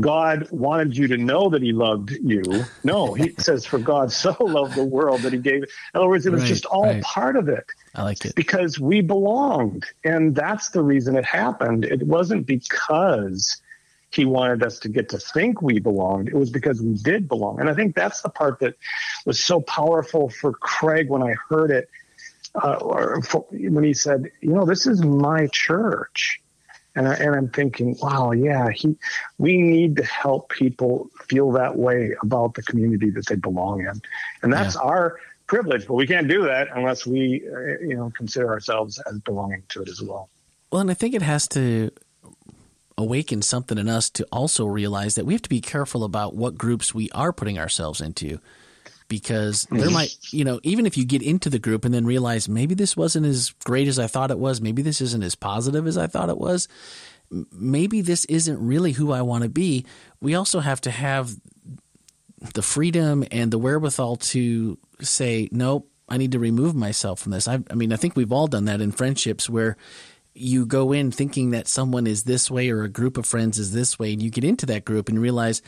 God 0.00 0.48
wanted 0.50 0.96
you 0.96 1.06
to 1.08 1.18
know 1.18 1.50
that 1.50 1.62
he 1.62 1.72
loved 1.72 2.12
you. 2.12 2.64
No, 2.82 3.12
he 3.12 3.34
says, 3.38 3.66
for 3.66 3.78
God 3.78 4.10
so 4.10 4.34
loved 4.40 4.74
the 4.74 4.84
world 4.84 5.22
that 5.22 5.32
he 5.32 5.38
gave. 5.38 5.64
It. 5.64 5.70
In 5.94 6.00
other 6.00 6.08
words, 6.08 6.24
it 6.24 6.32
was 6.32 6.42
right, 6.42 6.48
just 6.48 6.64
all 6.64 6.84
right. 6.84 7.02
part 7.02 7.36
of 7.36 7.48
it. 7.48 7.64
I 7.94 8.02
like 8.02 8.24
it. 8.24 8.34
Because 8.34 8.80
we 8.80 9.02
belonged. 9.02 9.84
And 10.04 10.34
that's 10.34 10.70
the 10.70 10.82
reason 10.82 11.16
it 11.16 11.24
happened. 11.24 11.84
It 11.84 12.02
wasn't 12.06 12.46
because 12.46 13.60
he 14.10 14.24
wanted 14.24 14.62
us 14.62 14.78
to 14.80 14.88
get 14.88 15.08
to 15.10 15.18
think 15.18 15.62
we 15.62 15.78
belonged. 15.78 16.28
It 16.28 16.34
was 16.34 16.50
because 16.50 16.80
we 16.80 16.94
did 16.94 17.28
belong. 17.28 17.60
And 17.60 17.68
I 17.68 17.74
think 17.74 17.94
that's 17.94 18.22
the 18.22 18.28
part 18.28 18.60
that 18.60 18.74
was 19.26 19.42
so 19.42 19.60
powerful 19.60 20.28
for 20.28 20.52
Craig 20.52 21.08
when 21.08 21.22
I 21.22 21.34
heard 21.48 21.70
it, 21.70 21.88
uh, 22.62 22.74
or 22.74 23.22
for, 23.22 23.46
when 23.50 23.84
he 23.84 23.94
said, 23.94 24.30
you 24.40 24.52
know, 24.52 24.64
this 24.66 24.86
is 24.86 25.02
my 25.02 25.48
church 25.48 26.42
and, 26.94 27.08
I, 27.08 27.14
and 27.14 27.34
I'm 27.34 27.48
thinking, 27.48 27.96
wow, 28.00 28.32
yeah, 28.32 28.70
he, 28.70 28.96
we 29.38 29.58
need 29.58 29.96
to 29.96 30.04
help 30.04 30.50
people 30.50 31.10
feel 31.28 31.52
that 31.52 31.76
way 31.76 32.14
about 32.22 32.54
the 32.54 32.62
community 32.62 33.10
that 33.10 33.26
they 33.26 33.36
belong 33.36 33.80
in, 33.80 34.00
and 34.42 34.52
that's 34.52 34.74
yeah. 34.74 34.82
our 34.82 35.18
privilege. 35.46 35.86
But 35.86 35.94
we 35.94 36.06
can't 36.06 36.28
do 36.28 36.42
that 36.44 36.68
unless 36.74 37.06
we, 37.06 37.42
uh, 37.46 37.80
you 37.80 37.96
know, 37.96 38.12
consider 38.16 38.48
ourselves 38.48 39.00
as 39.06 39.18
belonging 39.20 39.62
to 39.70 39.82
it 39.82 39.88
as 39.88 40.00
well. 40.02 40.28
Well, 40.70 40.80
and 40.80 40.90
I 40.90 40.94
think 40.94 41.14
it 41.14 41.22
has 41.22 41.46
to 41.48 41.90
awaken 42.96 43.42
something 43.42 43.78
in 43.78 43.88
us 43.88 44.10
to 44.10 44.26
also 44.30 44.64
realize 44.66 45.14
that 45.14 45.26
we 45.26 45.34
have 45.34 45.42
to 45.42 45.48
be 45.48 45.60
careful 45.60 46.04
about 46.04 46.34
what 46.34 46.56
groups 46.56 46.94
we 46.94 47.10
are 47.10 47.32
putting 47.32 47.58
ourselves 47.58 48.00
into 48.00 48.38
because 49.12 49.66
there 49.70 49.82
mm-hmm. 49.82 49.92
might, 49.92 50.16
you 50.30 50.42
know, 50.42 50.58
even 50.62 50.86
if 50.86 50.96
you 50.96 51.04
get 51.04 51.20
into 51.20 51.50
the 51.50 51.58
group 51.58 51.84
and 51.84 51.92
then 51.92 52.06
realize 52.06 52.48
maybe 52.48 52.74
this 52.74 52.96
wasn't 52.96 53.26
as 53.26 53.50
great 53.62 53.86
as 53.86 53.98
I 53.98 54.06
thought 54.06 54.30
it 54.30 54.38
was, 54.38 54.62
maybe 54.62 54.80
this 54.80 55.02
isn't 55.02 55.22
as 55.22 55.34
positive 55.34 55.86
as 55.86 55.98
I 55.98 56.06
thought 56.06 56.30
it 56.30 56.38
was, 56.38 56.66
maybe 57.52 58.00
this 58.00 58.24
isn't 58.24 58.58
really 58.66 58.92
who 58.92 59.12
I 59.12 59.20
want 59.20 59.42
to 59.42 59.50
be, 59.50 59.84
we 60.22 60.34
also 60.34 60.60
have 60.60 60.80
to 60.80 60.90
have 60.90 61.36
the 62.54 62.62
freedom 62.62 63.22
and 63.30 63.50
the 63.50 63.58
wherewithal 63.58 64.16
to 64.16 64.78
say, 65.02 65.50
nope, 65.52 65.90
I 66.08 66.16
need 66.16 66.32
to 66.32 66.38
remove 66.38 66.74
myself 66.74 67.20
from 67.20 67.32
this. 67.32 67.46
I, 67.46 67.58
I 67.70 67.74
mean, 67.74 67.92
I 67.92 67.96
think 67.96 68.16
we've 68.16 68.32
all 68.32 68.46
done 68.46 68.64
that 68.64 68.80
in 68.80 68.92
friendships 68.92 69.50
where 69.50 69.76
you 70.34 70.64
go 70.64 70.92
in 70.92 71.10
thinking 71.10 71.50
that 71.50 71.68
someone 71.68 72.06
is 72.06 72.24
this 72.24 72.50
way 72.50 72.70
or 72.70 72.82
a 72.82 72.88
group 72.88 73.18
of 73.18 73.26
friends 73.26 73.58
is 73.58 73.72
this 73.72 73.98
way, 73.98 74.12
and 74.12 74.22
you 74.22 74.30
get 74.30 74.44
into 74.44 74.66
that 74.66 74.84
group 74.84 75.08
and 75.08 75.20
realize, 75.20 75.62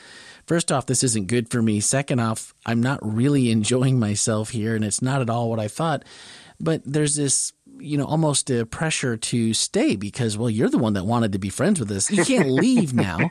first 0.47 0.73
off, 0.73 0.87
this 0.87 1.05
isn't 1.05 1.27
good 1.27 1.51
for 1.51 1.61
me. 1.61 1.81
Second 1.81 2.21
off, 2.21 2.55
I'm 2.65 2.83
not 2.83 3.01
really 3.03 3.51
enjoying 3.51 3.99
myself 3.99 4.51
here, 4.51 4.75
and 4.75 4.85
it's 4.85 5.03
not 5.03 5.21
at 5.21 5.31
all 5.31 5.51
what 5.51 5.61
I 5.61 5.69
thought. 5.69 6.05
But 6.61 6.83
there's 6.85 7.17
this, 7.17 7.53
you 7.79 7.99
know, 7.99 8.05
almost 8.05 8.49
a 8.49 8.65
pressure 8.65 9.17
to 9.17 9.53
stay 9.53 9.97
because, 9.97 10.39
well, 10.39 10.49
you're 10.49 10.69
the 10.69 10.79
one 10.79 10.93
that 10.93 11.05
wanted 11.05 11.33
to 11.33 11.39
be 11.39 11.49
friends 11.49 11.81
with 11.81 11.91
us. 11.91 12.11
You 12.11 12.25
can't 12.25 12.49
leave 12.63 12.95
now. 12.95 13.31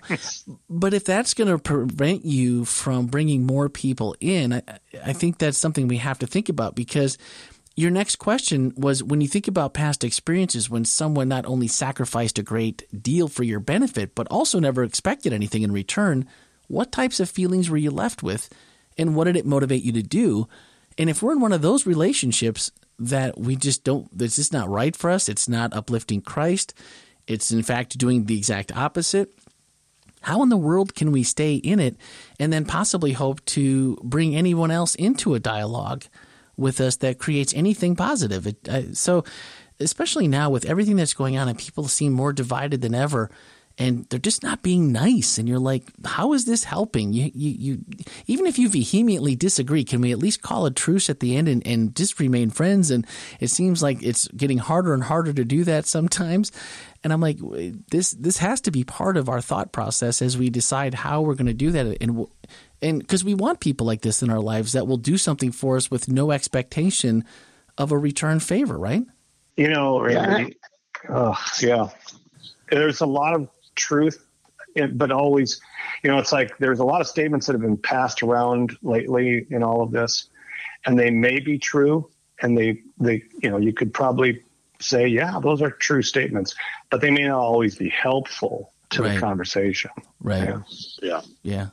But 0.69 0.93
if 0.93 1.05
that's 1.05 1.33
going 1.33 1.47
to 1.47 1.57
prevent 1.57 2.25
you 2.25 2.65
from 2.65 3.07
bringing 3.07 3.45
more 3.45 3.69
people 3.69 4.15
in, 4.19 4.53
I, 4.53 4.61
I 5.03 5.13
think 5.13 5.37
that's 5.37 5.57
something 5.57 5.87
we 5.87 5.97
have 5.97 6.19
to 6.19 6.27
think 6.27 6.49
about 6.49 6.75
because 6.75 7.17
your 7.75 7.91
next 7.91 8.17
question 8.17 8.71
was 8.75 9.03
when 9.03 9.21
you 9.21 9.27
think 9.27 9.47
about 9.47 9.73
past 9.73 10.03
experiences 10.03 10.69
when 10.69 10.85
someone 10.85 11.27
not 11.27 11.45
only 11.45 11.67
sacrificed 11.67 12.37
a 12.37 12.43
great 12.43 12.83
deal 13.01 13.27
for 13.27 13.43
your 13.43 13.59
benefit, 13.59 14.13
but 14.13 14.27
also 14.27 14.59
never 14.59 14.83
expected 14.83 15.33
anything 15.33 15.63
in 15.63 15.71
return, 15.71 16.27
what 16.67 16.91
types 16.91 17.19
of 17.19 17.29
feelings 17.29 17.69
were 17.69 17.77
you 17.77 17.89
left 17.89 18.21
with? 18.21 18.49
And 18.97 19.15
what 19.15 19.23
did 19.23 19.35
it 19.35 19.45
motivate 19.45 19.83
you 19.83 19.91
to 19.93 20.03
do? 20.03 20.47
And 20.99 21.09
if 21.09 21.23
we're 21.23 21.31
in 21.31 21.39
one 21.39 21.53
of 21.53 21.63
those 21.63 21.87
relationships 21.87 22.71
that 22.99 23.39
we 23.39 23.55
just 23.55 23.83
don't, 23.83 24.15
that's 24.15 24.35
just 24.35 24.53
not 24.53 24.69
right 24.69 24.95
for 24.95 25.09
us, 25.09 25.27
it's 25.27 25.49
not 25.49 25.73
uplifting 25.73 26.21
Christ, 26.21 26.75
it's 27.25 27.49
in 27.49 27.63
fact 27.63 27.97
doing 27.97 28.25
the 28.25 28.37
exact 28.37 28.75
opposite. 28.75 29.33
How 30.21 30.43
in 30.43 30.49
the 30.49 30.57
world 30.57 30.93
can 30.93 31.11
we 31.11 31.23
stay 31.23 31.55
in 31.55 31.79
it 31.79 31.97
and 32.39 32.53
then 32.53 32.65
possibly 32.65 33.13
hope 33.13 33.43
to 33.45 33.97
bring 34.03 34.35
anyone 34.35 34.71
else 34.71 34.93
into 34.95 35.33
a 35.33 35.39
dialogue? 35.39 36.05
With 36.57 36.79
us 36.79 36.95
that 36.97 37.19
creates 37.19 37.53
anything 37.53 37.95
positive. 37.95 38.47
It, 38.47 38.69
uh, 38.69 38.93
so, 38.93 39.23
especially 39.79 40.27
now 40.27 40.49
with 40.49 40.65
everything 40.65 40.95
that's 40.95 41.13
going 41.13 41.37
on 41.37 41.47
and 41.47 41.57
people 41.57 41.87
seem 41.87 42.13
more 42.13 42.33
divided 42.33 42.81
than 42.81 42.93
ever, 42.95 43.29
and 43.77 44.05
they're 44.09 44.19
just 44.19 44.43
not 44.43 44.61
being 44.61 44.91
nice. 44.91 45.37
And 45.37 45.49
you're 45.49 45.57
like, 45.57 45.83
how 46.05 46.33
is 46.33 46.45
this 46.45 46.63
helping? 46.63 47.11
You, 47.11 47.31
you, 47.33 47.49
you, 47.49 47.85
even 48.27 48.45
if 48.45 48.59
you 48.59 48.69
vehemently 48.69 49.35
disagree, 49.35 49.83
can 49.83 49.99
we 49.99 50.11
at 50.11 50.19
least 50.19 50.43
call 50.43 50.67
a 50.67 50.71
truce 50.71 51.09
at 51.09 51.19
the 51.19 51.35
end 51.35 51.47
and, 51.47 51.65
and 51.65 51.95
just 51.95 52.19
remain 52.19 52.51
friends? 52.51 52.91
And 52.91 53.05
it 53.39 53.49
seems 53.49 53.81
like 53.81 54.03
it's 54.03 54.27
getting 54.29 54.59
harder 54.59 54.93
and 54.93 55.03
harder 55.03 55.33
to 55.33 55.43
do 55.43 55.63
that 55.63 55.87
sometimes. 55.87 56.51
And 57.03 57.11
I'm 57.11 57.19
like, 57.19 57.39
this, 57.89 58.11
this 58.11 58.37
has 58.37 58.61
to 58.61 58.71
be 58.71 58.83
part 58.83 59.17
of 59.17 59.27
our 59.27 59.41
thought 59.41 59.71
process 59.71 60.21
as 60.21 60.37
we 60.37 60.51
decide 60.51 60.93
how 60.93 61.21
we're 61.21 61.35
going 61.35 61.47
to 61.47 61.53
do 61.53 61.71
that. 61.71 61.97
And 61.99 62.27
and 62.81 62.99
because 62.99 63.23
we 63.23 63.33
want 63.33 63.61
people 63.61 63.87
like 63.87 64.01
this 64.01 64.21
in 64.21 64.29
our 64.29 64.41
lives 64.41 64.73
that 64.73 64.87
will 64.87 64.97
do 64.97 65.17
something 65.17 65.51
for 65.51 65.77
us 65.77 65.89
with 65.89 66.09
no 66.09 66.31
expectation 66.31 67.23
of 67.77 67.91
a 67.91 67.97
return 67.97 68.39
favor, 68.39 68.77
right? 68.77 69.05
You 69.55 69.69
know, 69.69 70.07
yeah. 70.07 70.47
Oh, 71.09 71.37
yeah. 71.61 71.89
There's 72.69 73.01
a 73.01 73.05
lot 73.05 73.35
of 73.35 73.49
truth, 73.75 74.25
but 74.93 75.11
always, 75.11 75.61
you 76.03 76.09
know, 76.09 76.19
it's 76.19 76.31
like 76.31 76.57
there's 76.57 76.79
a 76.79 76.85
lot 76.85 77.01
of 77.01 77.07
statements 77.07 77.47
that 77.47 77.53
have 77.53 77.61
been 77.61 77.77
passed 77.77 78.23
around 78.23 78.77
lately 78.81 79.45
in 79.49 79.63
all 79.63 79.81
of 79.81 79.91
this, 79.91 80.29
and 80.85 80.97
they 80.97 81.09
may 81.09 81.39
be 81.39 81.57
true, 81.57 82.09
and 82.41 82.57
they, 82.57 82.81
they, 82.99 83.23
you 83.41 83.49
know, 83.49 83.57
you 83.57 83.73
could 83.73 83.93
probably 83.93 84.41
say, 84.79 85.07
yeah, 85.07 85.39
those 85.41 85.61
are 85.61 85.71
true 85.71 86.01
statements, 86.01 86.55
but 86.89 87.01
they 87.01 87.11
may 87.11 87.27
not 87.27 87.39
always 87.39 87.75
be 87.75 87.89
helpful 87.89 88.71
to 88.91 89.03
right. 89.03 89.15
the 89.15 89.19
conversation. 89.19 89.91
Right. 90.21 90.49
Yeah. 90.49 90.61
Yeah. 91.01 91.21
yeah. 91.43 91.67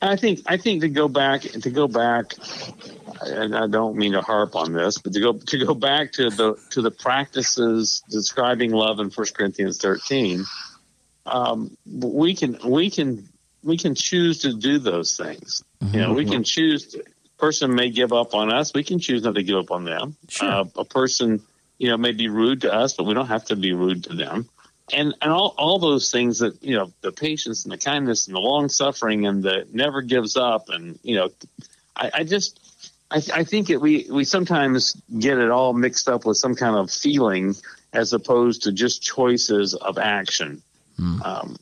And 0.00 0.10
I 0.10 0.16
think 0.16 0.40
I 0.46 0.56
think 0.56 0.80
to 0.80 0.88
go 0.88 1.06
back 1.06 1.42
to 1.42 1.70
go 1.70 1.86
back, 1.86 2.34
and 3.20 3.54
I 3.56 3.68
don't 3.68 3.96
mean 3.96 4.12
to 4.12 4.20
harp 4.20 4.56
on 4.56 4.72
this, 4.72 4.98
but 4.98 5.12
to 5.12 5.20
go 5.20 5.32
to 5.34 5.64
go 5.64 5.74
back 5.74 6.10
to 6.14 6.28
the 6.28 6.56
to 6.70 6.82
the 6.82 6.90
practices 6.90 8.02
describing 8.10 8.72
love 8.72 8.98
in 8.98 9.10
1 9.10 9.26
Corinthians 9.32 9.78
13, 9.78 10.44
um, 11.26 11.76
we 11.86 12.34
can 12.34 12.58
we 12.64 12.90
can 12.90 13.28
we 13.62 13.76
can 13.76 13.94
choose 13.94 14.40
to 14.40 14.54
do 14.54 14.78
those 14.78 15.16
things. 15.16 15.62
Mm-hmm. 15.82 15.94
You 15.94 16.00
know, 16.02 16.12
we 16.12 16.24
can 16.24 16.44
choose. 16.44 16.88
To, 16.88 17.04
person 17.38 17.74
may 17.74 17.90
give 17.90 18.12
up 18.12 18.36
on 18.36 18.52
us. 18.52 18.72
We 18.72 18.84
can 18.84 19.00
choose 19.00 19.24
not 19.24 19.34
to 19.34 19.42
give 19.42 19.56
up 19.56 19.72
on 19.72 19.82
them. 19.82 20.16
Sure. 20.28 20.48
Uh, 20.48 20.64
a 20.76 20.84
person, 20.84 21.42
you 21.76 21.88
know, 21.88 21.96
may 21.96 22.12
be 22.12 22.28
rude 22.28 22.60
to 22.60 22.72
us, 22.72 22.94
but 22.94 23.02
we 23.02 23.14
don't 23.14 23.26
have 23.26 23.46
to 23.46 23.56
be 23.56 23.72
rude 23.72 24.04
to 24.04 24.14
them 24.14 24.48
and 24.92 25.14
and 25.20 25.32
all, 25.32 25.54
all 25.58 25.78
those 25.78 26.10
things 26.10 26.38
that 26.40 26.62
you 26.62 26.76
know 26.76 26.92
the 27.00 27.12
patience 27.12 27.64
and 27.64 27.72
the 27.72 27.78
kindness 27.78 28.26
and 28.26 28.36
the 28.36 28.40
long 28.40 28.68
suffering 28.68 29.26
and 29.26 29.42
the 29.42 29.66
never 29.72 30.02
gives 30.02 30.36
up 30.36 30.68
and 30.68 30.98
you 31.02 31.16
know 31.16 31.30
I, 31.96 32.10
I 32.14 32.24
just 32.24 32.60
I, 33.10 33.22
I 33.34 33.44
think 33.44 33.70
it, 33.70 33.80
we 33.80 34.06
we 34.10 34.24
sometimes 34.24 35.00
get 35.18 35.38
it 35.38 35.50
all 35.50 35.72
mixed 35.72 36.08
up 36.08 36.24
with 36.24 36.36
some 36.36 36.54
kind 36.54 36.76
of 36.76 36.90
feeling 36.90 37.54
as 37.92 38.12
opposed 38.12 38.62
to 38.62 38.72
just 38.72 39.02
choices 39.02 39.74
of 39.74 39.98
action. 39.98 40.62
Mm. 40.98 41.24
Um, 41.24 41.56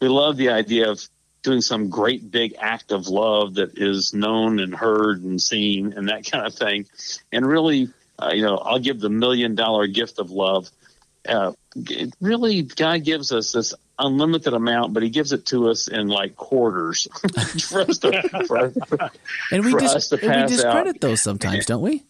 we 0.00 0.08
love 0.08 0.36
the 0.36 0.50
idea 0.50 0.90
of 0.90 1.00
doing 1.42 1.60
some 1.60 1.88
great 1.88 2.30
big 2.30 2.54
act 2.58 2.92
of 2.92 3.08
love 3.08 3.54
that 3.54 3.78
is 3.78 4.12
known 4.12 4.60
and 4.60 4.74
heard 4.74 5.22
and 5.22 5.40
seen 5.40 5.92
and 5.92 6.08
that 6.08 6.30
kind 6.30 6.46
of 6.46 6.54
thing, 6.54 6.86
and 7.32 7.46
really, 7.46 7.88
uh, 8.18 8.30
you 8.32 8.42
know, 8.42 8.56
I'll 8.56 8.78
give 8.78 9.00
the 9.00 9.10
million 9.10 9.54
dollar 9.54 9.86
gift 9.86 10.18
of 10.18 10.30
love 10.30 10.70
uh, 11.28 11.52
really 12.20 12.62
God 12.62 13.04
gives 13.04 13.32
us 13.32 13.52
this 13.52 13.74
unlimited 13.98 14.54
amount, 14.54 14.94
but 14.94 15.02
He 15.02 15.10
gives 15.10 15.32
it 15.32 15.46
to 15.46 15.68
us 15.68 15.88
in 15.88 16.08
like 16.08 16.36
quarters 16.36 17.06
for 17.68 17.82
us 17.82 17.98
to, 17.98 18.46
for, 18.46 18.72
and 19.52 19.64
we, 19.64 19.74
dis- 19.74 20.12
and 20.12 20.22
we 20.22 20.46
discredit 20.46 20.96
out. 20.96 21.00
those 21.00 21.22
sometimes, 21.22 21.66
don't 21.66 21.82
we? 21.82 22.02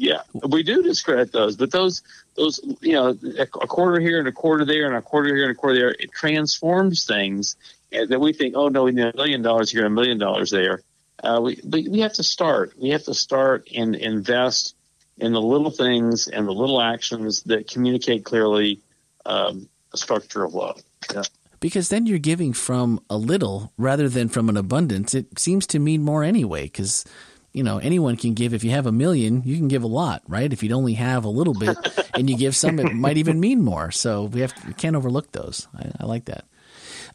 Yeah, 0.00 0.22
we 0.32 0.62
do 0.62 0.82
discredit 0.82 1.30
those, 1.30 1.56
but 1.56 1.72
those 1.72 2.00
those 2.34 2.58
you 2.80 2.94
know 2.94 3.18
a, 3.38 3.46
quarter 3.46 4.00
here 4.00 4.18
and 4.18 4.26
a 4.26 4.32
quarter 4.32 4.64
there 4.64 4.86
and 4.86 4.96
a 4.96 5.02
quarter 5.02 5.34
here 5.36 5.44
and 5.44 5.52
a 5.52 5.54
quarter 5.54 5.78
there 5.78 5.90
it 5.90 6.10
transforms 6.10 7.04
things 7.04 7.54
that 7.90 8.18
we 8.18 8.32
think 8.32 8.54
oh 8.56 8.68
no 8.68 8.84
we 8.84 8.92
need 8.92 9.04
a 9.04 9.12
million 9.14 9.42
dollars 9.42 9.70
here 9.70 9.84
and 9.84 9.92
a 9.92 9.94
million 9.94 10.16
dollars 10.16 10.50
there. 10.50 10.80
Uh, 11.22 11.38
we 11.42 11.60
but 11.62 11.84
we 11.86 12.00
have 12.00 12.14
to 12.14 12.22
start. 12.22 12.72
We 12.78 12.88
have 12.88 13.04
to 13.04 13.12
start 13.12 13.68
and 13.76 13.94
invest 13.94 14.74
in 15.18 15.34
the 15.34 15.42
little 15.42 15.70
things 15.70 16.28
and 16.28 16.48
the 16.48 16.52
little 16.52 16.80
actions 16.80 17.42
that 17.42 17.68
communicate 17.68 18.24
clearly 18.24 18.80
um, 19.26 19.68
a 19.92 19.98
structure 19.98 20.44
of 20.44 20.54
love. 20.54 20.80
Yeah. 21.12 21.24
Because 21.60 21.90
then 21.90 22.06
you're 22.06 22.18
giving 22.18 22.54
from 22.54 23.04
a 23.10 23.18
little 23.18 23.74
rather 23.76 24.08
than 24.08 24.30
from 24.30 24.48
an 24.48 24.56
abundance. 24.56 25.14
It 25.14 25.38
seems 25.38 25.66
to 25.66 25.78
mean 25.78 26.02
more 26.02 26.24
anyway. 26.24 26.62
Because 26.62 27.04
you 27.52 27.62
know 27.62 27.78
anyone 27.78 28.16
can 28.16 28.34
give. 28.34 28.54
If 28.54 28.64
you 28.64 28.70
have 28.70 28.86
a 28.86 28.92
million, 28.92 29.42
you 29.44 29.56
can 29.56 29.68
give 29.68 29.82
a 29.82 29.88
lot, 29.88 30.22
right? 30.28 30.52
If 30.52 30.62
you'd 30.62 30.72
only 30.72 30.94
have 30.94 31.24
a 31.24 31.28
little 31.28 31.54
bit 31.54 31.76
and 32.14 32.28
you 32.28 32.36
give 32.36 32.56
some, 32.56 32.78
it 32.78 32.94
might 32.94 33.16
even 33.16 33.40
mean 33.40 33.62
more. 33.62 33.90
So 33.90 34.24
we 34.24 34.40
have 34.40 34.54
to, 34.54 34.68
we 34.68 34.74
can't 34.74 34.96
overlook 34.96 35.32
those. 35.32 35.68
I, 35.76 35.90
I 36.00 36.04
like 36.06 36.26
that. 36.26 36.44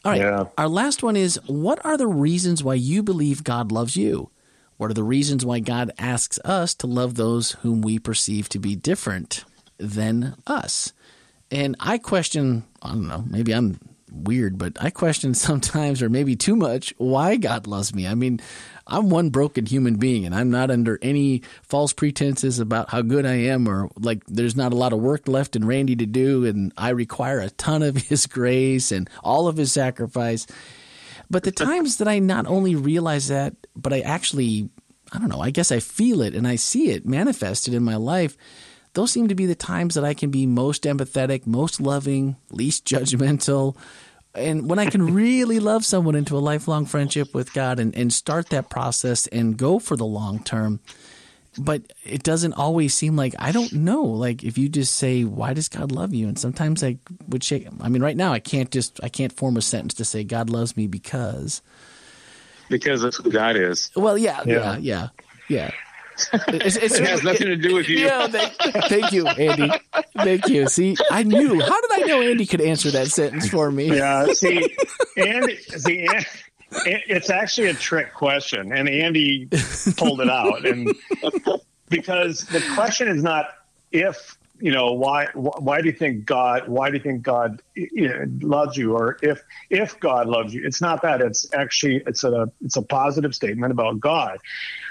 All 0.04 0.12
right. 0.12 0.20
Yeah. 0.20 0.44
Our 0.58 0.68
last 0.68 1.02
one 1.02 1.16
is: 1.16 1.40
What 1.46 1.84
are 1.84 1.96
the 1.96 2.06
reasons 2.06 2.62
why 2.62 2.74
you 2.74 3.02
believe 3.02 3.44
God 3.44 3.72
loves 3.72 3.96
you? 3.96 4.30
What 4.76 4.90
are 4.90 4.94
the 4.94 5.02
reasons 5.02 5.44
why 5.44 5.60
God 5.60 5.90
asks 5.98 6.38
us 6.44 6.74
to 6.74 6.86
love 6.86 7.14
those 7.14 7.52
whom 7.52 7.80
we 7.80 7.98
perceive 7.98 8.48
to 8.50 8.58
be 8.58 8.76
different 8.76 9.44
than 9.78 10.36
us? 10.46 10.92
And 11.50 11.76
I 11.80 11.98
question, 11.98 12.64
I 12.82 12.88
don't 12.88 13.08
know, 13.08 13.24
maybe 13.26 13.52
I'm 13.52 13.78
weird, 14.10 14.58
but 14.58 14.76
I 14.80 14.90
question 14.90 15.34
sometimes, 15.34 16.02
or 16.02 16.08
maybe 16.08 16.36
too 16.36 16.56
much, 16.56 16.94
why 16.98 17.36
God 17.36 17.66
loves 17.66 17.94
me. 17.94 18.06
I 18.06 18.14
mean, 18.14 18.40
I'm 18.86 19.10
one 19.10 19.30
broken 19.30 19.66
human 19.66 19.96
being 19.96 20.24
and 20.24 20.34
I'm 20.34 20.50
not 20.50 20.70
under 20.70 20.98
any 21.02 21.42
false 21.62 21.92
pretenses 21.92 22.60
about 22.60 22.90
how 22.90 23.02
good 23.02 23.26
I 23.26 23.34
am 23.34 23.68
or 23.68 23.90
like 23.98 24.24
there's 24.26 24.54
not 24.54 24.72
a 24.72 24.76
lot 24.76 24.92
of 24.92 25.00
work 25.00 25.26
left 25.26 25.56
in 25.56 25.66
Randy 25.66 25.96
to 25.96 26.06
do 26.06 26.44
and 26.44 26.72
I 26.76 26.90
require 26.90 27.40
a 27.40 27.50
ton 27.50 27.82
of 27.82 27.96
his 28.08 28.26
grace 28.26 28.92
and 28.92 29.10
all 29.24 29.48
of 29.48 29.56
his 29.56 29.72
sacrifice. 29.72 30.46
But 31.28 31.42
the 31.42 31.52
times 31.52 31.96
that 31.96 32.06
I 32.08 32.20
not 32.20 32.46
only 32.46 32.76
realize 32.76 33.28
that, 33.28 33.54
but 33.74 33.92
I 33.92 34.00
actually, 34.00 34.70
I 35.12 35.18
don't 35.18 35.28
know, 35.28 35.40
I 35.40 35.50
guess 35.50 35.72
I 35.72 35.80
feel 35.80 36.22
it 36.22 36.34
and 36.34 36.46
I 36.46 36.56
see 36.56 36.90
it 36.90 37.06
manifested 37.06 37.74
in 37.74 37.82
my 37.82 37.96
life, 37.96 38.36
those 38.96 39.10
seem 39.10 39.28
to 39.28 39.34
be 39.34 39.46
the 39.46 39.54
times 39.54 39.94
that 39.94 40.04
I 40.04 40.14
can 40.14 40.30
be 40.30 40.46
most 40.46 40.84
empathetic, 40.84 41.46
most 41.46 41.80
loving, 41.80 42.36
least 42.50 42.84
judgmental. 42.86 43.76
And 44.36 44.68
when 44.68 44.78
I 44.78 44.86
can 44.86 45.14
really 45.14 45.60
love 45.60 45.84
someone 45.84 46.14
into 46.14 46.36
a 46.36 46.40
lifelong 46.40 46.86
friendship 46.86 47.34
with 47.34 47.52
God 47.52 47.78
and, 47.78 47.94
and 47.94 48.12
start 48.12 48.50
that 48.50 48.70
process 48.70 49.26
and 49.28 49.56
go 49.56 49.78
for 49.78 49.96
the 49.96 50.06
long 50.06 50.42
term, 50.42 50.80
but 51.58 51.82
it 52.04 52.22
doesn't 52.22 52.52
always 52.52 52.94
seem 52.94 53.16
like 53.16 53.34
I 53.38 53.52
don't 53.52 53.72
know. 53.72 54.02
Like 54.02 54.44
if 54.44 54.58
you 54.58 54.68
just 54.68 54.94
say, 54.96 55.24
"Why 55.24 55.54
does 55.54 55.68
God 55.68 55.90
love 55.90 56.12
you?" 56.12 56.28
and 56.28 56.38
sometimes 56.38 56.84
I 56.84 56.98
would 57.28 57.42
shake. 57.42 57.66
I 57.80 57.88
mean, 57.88 58.02
right 58.02 58.16
now 58.16 58.32
I 58.32 58.40
can't 58.40 58.70
just 58.70 59.00
I 59.02 59.08
can't 59.08 59.32
form 59.32 59.56
a 59.56 59.62
sentence 59.62 59.94
to 59.94 60.04
say 60.04 60.24
God 60.24 60.50
loves 60.50 60.76
me 60.76 60.86
because 60.86 61.62
because 62.68 63.02
that's 63.02 63.16
who 63.16 63.30
God 63.30 63.56
is. 63.56 63.90
Well, 63.96 64.18
yeah, 64.18 64.42
yeah, 64.44 64.76
yeah, 64.76 65.08
yeah. 65.48 65.70
Yeah. 66.32 66.40
It's, 66.48 66.76
it's, 66.76 66.98
it 66.98 67.06
has 67.06 67.22
nothing 67.22 67.48
to 67.48 67.56
do 67.56 67.74
with 67.74 67.88
you. 67.88 67.98
Yeah, 67.98 68.26
thank, 68.28 68.52
thank, 68.88 69.12
you, 69.12 69.26
Andy. 69.26 69.70
Thank 70.16 70.48
you. 70.48 70.68
See, 70.68 70.96
I 71.10 71.22
knew. 71.22 71.60
How 71.60 71.80
did 71.80 71.90
I 71.92 72.06
know 72.06 72.22
Andy 72.22 72.46
could 72.46 72.60
answer 72.60 72.90
that 72.92 73.08
sentence 73.08 73.48
for 73.48 73.70
me? 73.70 73.96
Yeah. 73.96 74.26
See, 74.32 74.76
Andy. 75.16 75.56
See, 75.56 76.06
Andy, 76.06 76.26
it's 77.08 77.30
actually 77.30 77.68
a 77.68 77.74
trick 77.74 78.14
question, 78.14 78.72
and 78.72 78.88
Andy 78.88 79.48
pulled 79.96 80.20
it 80.20 80.30
out, 80.30 80.66
and 80.66 80.92
because 81.88 82.40
the 82.46 82.62
question 82.74 83.08
is 83.08 83.22
not 83.22 83.46
if 83.92 84.36
you 84.60 84.72
know 84.72 84.92
why 84.92 85.26
why 85.34 85.80
do 85.80 85.86
you 85.86 85.92
think 85.92 86.24
God 86.24 86.68
why 86.68 86.90
do 86.90 86.96
you 86.96 87.02
think 87.02 87.22
God 87.22 87.62
you 87.74 88.08
know, 88.08 88.24
loves 88.40 88.76
you 88.76 88.94
or 88.94 89.18
if 89.22 89.42
if 89.70 90.00
God 90.00 90.28
loves 90.28 90.54
you 90.54 90.62
it's 90.64 90.80
not 90.80 91.02
that 91.02 91.20
it's 91.20 91.52
actually 91.52 92.02
it's 92.06 92.24
a 92.24 92.50
it's 92.64 92.76
a 92.76 92.82
positive 92.82 93.34
statement 93.34 93.70
about 93.70 94.00
God 94.00 94.38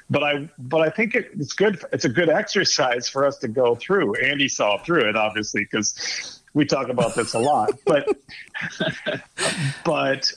but 0.10 0.24
I 0.24 0.50
but 0.58 0.82
I 0.82 0.90
think 0.90 1.16
it, 1.16 1.32
it's 1.34 1.54
good 1.54 1.84
it's 1.92 2.06
a 2.06 2.10
good 2.10 2.30
exercise 2.30 3.10
for 3.10 3.26
us 3.26 3.38
to 3.40 3.48
go 3.48 3.76
through. 3.76 4.16
Andy 4.16 4.48
saw 4.48 4.78
through 4.78 5.10
it 5.10 5.16
obviously 5.16 5.64
because 5.64 6.42
we 6.54 6.66
talk 6.66 6.90
about 6.90 7.16
this 7.16 7.34
a 7.34 7.40
lot 7.40 7.72
but 7.86 8.08
but 9.84 10.32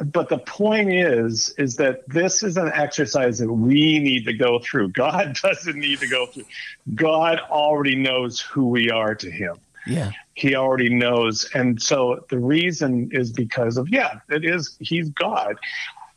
but 0.00 0.28
the 0.30 0.38
point 0.38 0.92
is 0.92 1.54
is 1.58 1.76
that 1.76 2.08
this 2.08 2.42
is 2.42 2.56
an 2.56 2.70
exercise 2.74 3.38
that 3.38 3.52
we 3.52 3.98
need 3.98 4.24
to 4.24 4.32
go 4.32 4.58
through. 4.58 4.88
God 4.88 5.38
doesn't 5.42 5.76
need 5.76 6.00
to 6.00 6.08
go 6.08 6.26
through. 6.26 6.44
God 6.94 7.38
already 7.50 7.96
knows 7.96 8.40
who 8.40 8.68
we 8.68 8.90
are 8.90 9.14
to 9.14 9.30
him. 9.30 9.56
Yeah. 9.86 10.12
He 10.34 10.54
already 10.54 10.88
knows. 10.88 11.50
And 11.54 11.82
so 11.82 12.24
the 12.30 12.38
reason 12.38 13.10
is 13.12 13.32
because 13.32 13.76
of 13.76 13.88
yeah 13.90 14.20
it 14.30 14.44
is 14.44 14.76
he's 14.80 15.10
god 15.10 15.58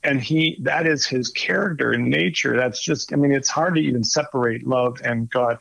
and 0.05 0.21
he 0.21 0.57
that 0.61 0.85
is 0.85 1.05
his 1.05 1.29
character 1.29 1.91
and 1.91 2.09
nature 2.09 2.55
that's 2.55 2.81
just 2.81 3.11
i 3.11 3.15
mean 3.15 3.31
it's 3.31 3.49
hard 3.49 3.75
to 3.75 3.81
even 3.81 4.03
separate 4.03 4.65
love 4.65 5.01
and 5.03 5.29
god 5.29 5.57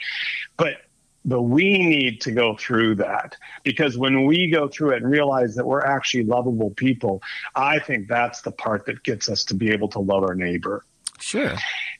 but 0.57 0.77
but 1.25 1.43
we 1.43 1.79
need 1.79 2.21
to 2.23 2.33
go 2.33 2.55
through 2.55 2.97
that 2.97 3.37
because 3.63 3.97
when 3.97 4.27
we 4.27 4.51
go 4.51 4.69
through 4.69 4.91
it 4.91 5.03
and 5.03 5.11
realize 5.11 5.55
that 5.55 5.67
we're 5.67 5.85
actually 5.85 6.25
lovable 6.25 6.71
people, 6.71 7.23
I 7.55 7.79
think 7.79 8.09
that's 8.09 8.43
the 8.43 8.51
part 8.51 8.85
that 8.87 9.03
gets 9.05 9.29
us 9.29 9.45
to 9.45 9.55
be 9.55 9.71
able 9.71 9.89
to 9.91 10.01
love 10.01 10.23
our 10.23 10.35
neighbor. 10.35 10.85
Sure. 11.21 11.55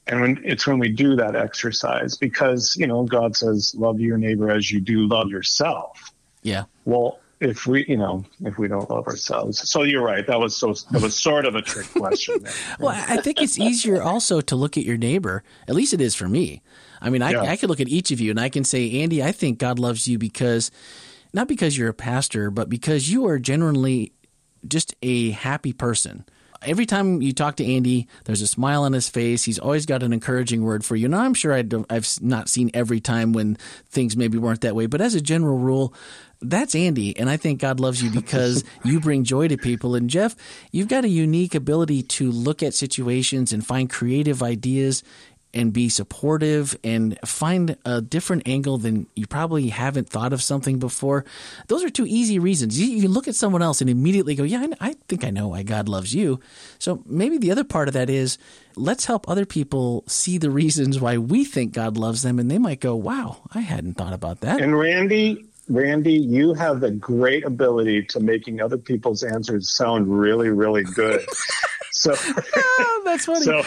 And 0.07 0.21
when 0.21 0.43
it's 0.45 0.67
when 0.67 0.79
we 0.79 0.91
do 0.91 1.17
that 1.17 1.35
exercise 1.35 2.19
because, 2.19 2.77
you 2.77 2.87
know, 2.87 3.05
God 3.05 3.35
says, 3.35 3.75
love 3.75 3.99
your 3.99 4.19
neighbor 4.19 4.51
as 4.51 4.71
you 4.71 4.81
do 4.81 5.07
love 5.07 5.31
yourself. 5.31 6.13
Yeah. 6.43 6.65
Well, 6.85 7.21
if 7.45 7.67
we, 7.67 7.85
you 7.87 7.97
know, 7.97 8.25
if 8.45 8.59
we 8.59 8.69
don't 8.69 8.89
love 8.91 9.07
ourselves. 9.07 9.69
So 9.69 9.83
you're 9.83 10.03
right. 10.03 10.27
That 10.27 10.41
was 10.41 10.57
so, 10.57 10.75
that 10.91 11.03
was 11.03 11.15
sort 11.15 11.45
of 11.45 11.55
a 11.55 11.63
trick 11.63 11.87
question. 11.93 12.45
well, 12.81 12.95
I 13.09 13.19
think 13.19 13.41
it's 13.41 13.59
easier 13.59 14.03
also 14.03 14.41
to 14.41 14.57
look 14.57 14.77
at 14.77 14.85
your 14.85 14.97
neighbor. 14.97 15.43
At 15.69 15.75
least 15.75 15.93
it 15.93 16.01
is 16.01 16.15
for 16.15 16.29
me 16.29 16.63
I 17.05 17.11
mean, 17.11 17.21
I, 17.21 17.33
yeah. 17.33 17.43
I 17.43 17.57
could 17.57 17.69
look 17.69 17.81
at 17.81 17.89
each 17.89 18.11
of 18.11 18.21
you 18.21 18.31
and 18.31 18.41
I 18.41 18.49
can 18.49 18.65
say, 18.65 19.03
Andy, 19.03 19.23
I 19.23 19.31
think 19.31 19.59
God 19.59 19.79
loves 19.79 20.09
you 20.09 20.19
because, 20.19 20.71
not 21.35 21.49
because 21.49 21.77
you're 21.77 21.91
a 21.91 21.95
pastor, 21.95 22.51
but 22.51 22.71
because 22.71 23.11
you 23.11 23.27
are 23.27 23.39
generally 23.39 24.13
just 24.67 24.95
a 25.03 25.31
happy 25.31 25.75
person. 25.75 26.25
Every 26.63 26.87
time 26.87 27.21
you 27.21 27.35
talk 27.35 27.57
to 27.57 27.75
Andy, 27.75 28.09
there's 28.25 28.41
a 28.41 28.47
smile 28.47 28.85
on 28.85 28.95
his 28.95 29.11
face. 29.11 29.45
He's 29.45 29.59
always 29.59 29.85
got 29.85 30.03
an 30.03 30.15
encouraging 30.15 30.65
word 30.65 30.83
for 30.83 30.97
you. 30.97 31.09
Now, 31.09 31.21
I'm 31.21 31.35
sure 31.35 31.53
I 31.53 31.63
have 31.91 32.09
not 32.23 32.49
seen 32.49 32.71
every 32.73 33.01
time 33.01 33.35
when 33.35 33.57
things 33.91 34.17
maybe 34.17 34.39
weren't 34.39 34.63
that 34.63 34.75
way, 34.75 34.87
but 34.87 35.03
as 35.03 35.15
a 35.15 35.21
general 35.21 35.59
rule, 35.59 35.93
that's 36.49 36.75
Andy. 36.75 37.17
And 37.17 37.29
I 37.29 37.37
think 37.37 37.61
God 37.61 37.81
loves 37.81 38.03
you 38.03 38.11
because 38.11 38.65
you 38.85 39.01
bring 39.01 39.25
joy 39.25 39.49
to 39.49 39.57
people. 39.57 39.95
And 39.95 40.09
Jeff, 40.09 40.37
you've 40.73 40.89
got 40.89 41.05
a 41.05 41.09
unique 41.09 41.55
ability 41.55 42.03
to 42.03 42.31
look 42.31 42.63
at 42.63 42.75
situations 42.75 43.53
and 43.53 43.67
find 43.67 43.91
creative 43.91 44.43
ideas 44.43 45.03
and 45.55 45.73
be 45.73 45.89
supportive 45.89 46.77
and 46.83 47.19
find 47.25 47.77
a 47.85 48.03
different 48.03 48.47
angle 48.47 48.77
than 48.77 49.07
you 49.15 49.27
probably 49.27 49.69
haven't 49.69 50.09
thought 50.09 50.33
of 50.33 50.43
something 50.43 50.79
before. 50.79 51.25
Those 51.69 51.85
are 51.85 51.91
two 51.91 52.07
easy 52.07 52.39
reasons. 52.39 52.79
You, 52.79 52.89
you 52.89 53.09
look 53.09 53.29
at 53.29 53.37
someone 53.37 53.63
else 53.63 53.81
and 53.81 53.89
immediately 53.89 54.35
go, 54.35 54.43
Yeah, 54.43 54.67
I, 54.81 54.91
I 54.91 54.97
think 55.09 55.25
I 55.25 55.31
know 55.31 55.49
why 55.49 55.63
God 55.63 55.89
loves 55.89 56.15
you. 56.15 56.41
So 56.79 57.03
maybe 57.07 57.39
the 57.39 57.53
other 57.53 57.65
part 57.65 57.89
of 57.89 57.95
that 57.95 58.11
is 58.11 58.37
let's 58.77 59.07
help 59.07 59.29
other 59.29 59.47
people 59.47 60.03
see 60.09 60.39
the 60.39 60.51
reasons 60.51 61.01
why 61.01 61.17
we 61.19 61.45
think 61.45 61.73
God 61.73 61.97
loves 61.97 62.23
them. 62.23 62.39
And 62.39 62.51
they 62.51 62.59
might 62.59 62.81
go, 62.81 62.97
Wow, 62.97 63.43
I 63.53 63.61
hadn't 63.61 63.95
thought 63.95 64.13
about 64.13 64.41
that. 64.41 64.61
And 64.61 64.77
Randy, 64.77 65.47
Randy, 65.69 66.15
you 66.15 66.55
have 66.55 66.81
the 66.81 66.91
great 66.91 67.45
ability 67.45 68.05
to 68.07 68.19
making 68.21 68.61
other 68.61 68.79
people's 68.79 69.23
answers 69.23 69.71
sound 69.71 70.09
really, 70.09 70.49
really 70.51 70.85
good. 70.85 71.25
So 71.97 72.13
oh, 72.19 73.03
that's 73.05 73.25
funny. 73.25 73.45
So, 73.45 73.63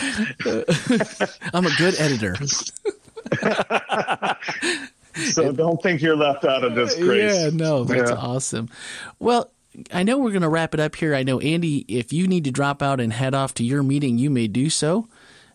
I'm 1.53 1.65
a 1.65 1.73
good 1.77 1.95
editor. 1.97 2.35
so 5.31 5.53
don't 5.53 5.81
think 5.81 6.01
you're 6.01 6.17
left 6.17 6.43
out 6.43 6.65
of 6.65 6.75
this, 6.75 6.93
Grace. 6.95 7.33
Yeah, 7.33 7.51
no, 7.53 7.85
that's 7.85 8.11
yeah. 8.11 8.17
awesome. 8.17 8.67
Well, 9.19 9.49
I 9.93 10.03
know 10.03 10.17
we're 10.17 10.31
going 10.31 10.41
to 10.41 10.49
wrap 10.49 10.73
it 10.73 10.81
up 10.81 10.95
here. 10.95 11.15
I 11.15 11.23
know, 11.23 11.39
Andy, 11.39 11.85
if 11.87 12.11
you 12.11 12.27
need 12.27 12.43
to 12.43 12.51
drop 12.51 12.83
out 12.83 12.99
and 12.99 13.13
head 13.13 13.33
off 13.33 13.53
to 13.55 13.63
your 13.63 13.81
meeting, 13.81 14.17
you 14.17 14.29
may 14.29 14.47
do 14.47 14.69
so 14.69 15.07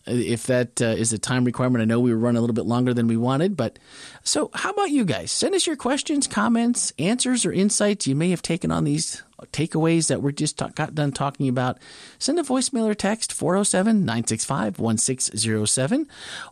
if 0.06 0.46
that 0.46 0.80
uh, 0.82 0.86
is 0.86 1.12
a 1.12 1.18
time 1.18 1.44
requirement. 1.44 1.82
I 1.82 1.84
know 1.84 2.00
we 2.00 2.12
were 2.12 2.18
running 2.18 2.38
a 2.38 2.40
little 2.40 2.54
bit 2.54 2.66
longer 2.66 2.94
than 2.94 3.06
we 3.06 3.16
wanted, 3.16 3.56
but 3.56 3.78
so 4.22 4.50
how 4.54 4.70
about 4.70 4.90
you 4.90 5.04
guys? 5.04 5.30
Send 5.30 5.54
us 5.54 5.66
your 5.66 5.76
questions, 5.76 6.26
comments, 6.26 6.92
answers, 6.98 7.46
or 7.46 7.52
insights 7.52 8.06
you 8.06 8.14
may 8.14 8.30
have 8.30 8.42
taken 8.42 8.70
on 8.70 8.84
these 8.84 9.22
takeaways 9.52 10.08
that 10.08 10.22
we 10.22 10.32
just 10.32 10.58
talk, 10.58 10.74
got 10.74 10.94
done 10.94 11.12
talking 11.12 11.48
about, 11.48 11.78
send 12.18 12.38
a 12.38 12.42
voicemail 12.42 12.88
or 12.88 12.94
text 12.94 13.32
407 13.32 14.00
965 14.00 14.78
1607 14.78 16.08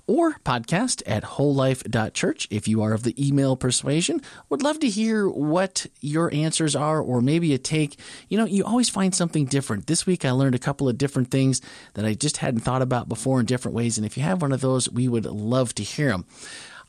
or 0.07 0.33
podcast 0.45 1.03
at 1.07 1.25
wholelife.church 1.25 2.49
if 2.51 2.69
you 2.69 2.83
are 2.83 2.93
of 2.93 3.03
the 3.03 3.15
email 3.29 3.57
persuasion. 3.57 4.21
Would 4.49 4.63
love 4.63 4.81
to 4.81 4.89
hear 4.89 5.29
what 5.29 5.87
your 6.01 6.33
answers 6.35 6.75
are 6.75 7.01
or 7.01 7.21
maybe 7.21 7.55
a 7.55 7.59
take. 7.59 7.99
You 8.29 8.39
know, 8.39 8.47
you 8.47 8.65
always 8.65 8.89
find 8.89 9.15
something 9.15 9.47
different. 9.47 9.87
This 9.87 10.07
week 10.07 10.25
I 10.25 10.31
learned 10.31 10.55
a 10.55 10.59
couple 10.59 10.89
of 10.89 10.99
different 10.99 11.31
things 11.31 11.61
that 11.95 12.05
I 12.05 12.15
just 12.15 12.39
hadn't 12.39 12.61
thought 12.61 12.83
about 12.83 13.09
before 13.09 13.41
in 13.41 13.47
different 13.47 13.75
ways. 13.75 13.97
And 13.97 14.07
if 14.07 14.17
you 14.17 14.23
have 14.23 14.43
one 14.43 14.53
of 14.53 14.61
those, 14.61 14.91
we 14.91 15.09
would 15.09 15.27
love 15.27 15.75
to 15.77 15.83
hear 15.83 16.11
them. 16.11 16.27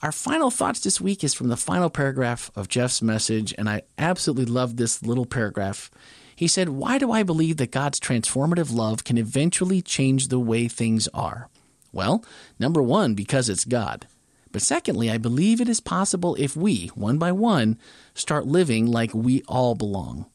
Our 0.01 0.11
final 0.11 0.49
thoughts 0.49 0.79
this 0.79 0.99
week 0.99 1.23
is 1.23 1.35
from 1.35 1.49
the 1.49 1.57
final 1.57 1.91
paragraph 1.91 2.49
of 2.55 2.67
Jeff's 2.67 3.03
message, 3.03 3.53
and 3.55 3.69
I 3.69 3.83
absolutely 3.99 4.45
love 4.45 4.75
this 4.75 5.03
little 5.03 5.27
paragraph. 5.27 5.91
He 6.35 6.47
said, 6.47 6.69
Why 6.69 6.97
do 6.97 7.11
I 7.11 7.21
believe 7.21 7.57
that 7.57 7.69
God's 7.69 7.99
transformative 7.99 8.73
love 8.73 9.03
can 9.03 9.19
eventually 9.19 9.79
change 9.79 10.29
the 10.29 10.39
way 10.39 10.67
things 10.67 11.07
are? 11.13 11.49
Well, 11.93 12.25
number 12.57 12.81
one, 12.81 13.13
because 13.13 13.47
it's 13.47 13.63
God. 13.63 14.07
But 14.51 14.63
secondly, 14.63 15.11
I 15.11 15.19
believe 15.19 15.61
it 15.61 15.69
is 15.69 15.79
possible 15.79 16.35
if 16.39 16.55
we, 16.55 16.87
one 16.95 17.19
by 17.19 17.31
one, 17.31 17.77
start 18.15 18.47
living 18.47 18.87
like 18.87 19.13
we 19.13 19.43
all 19.43 19.75
belong. 19.75 20.25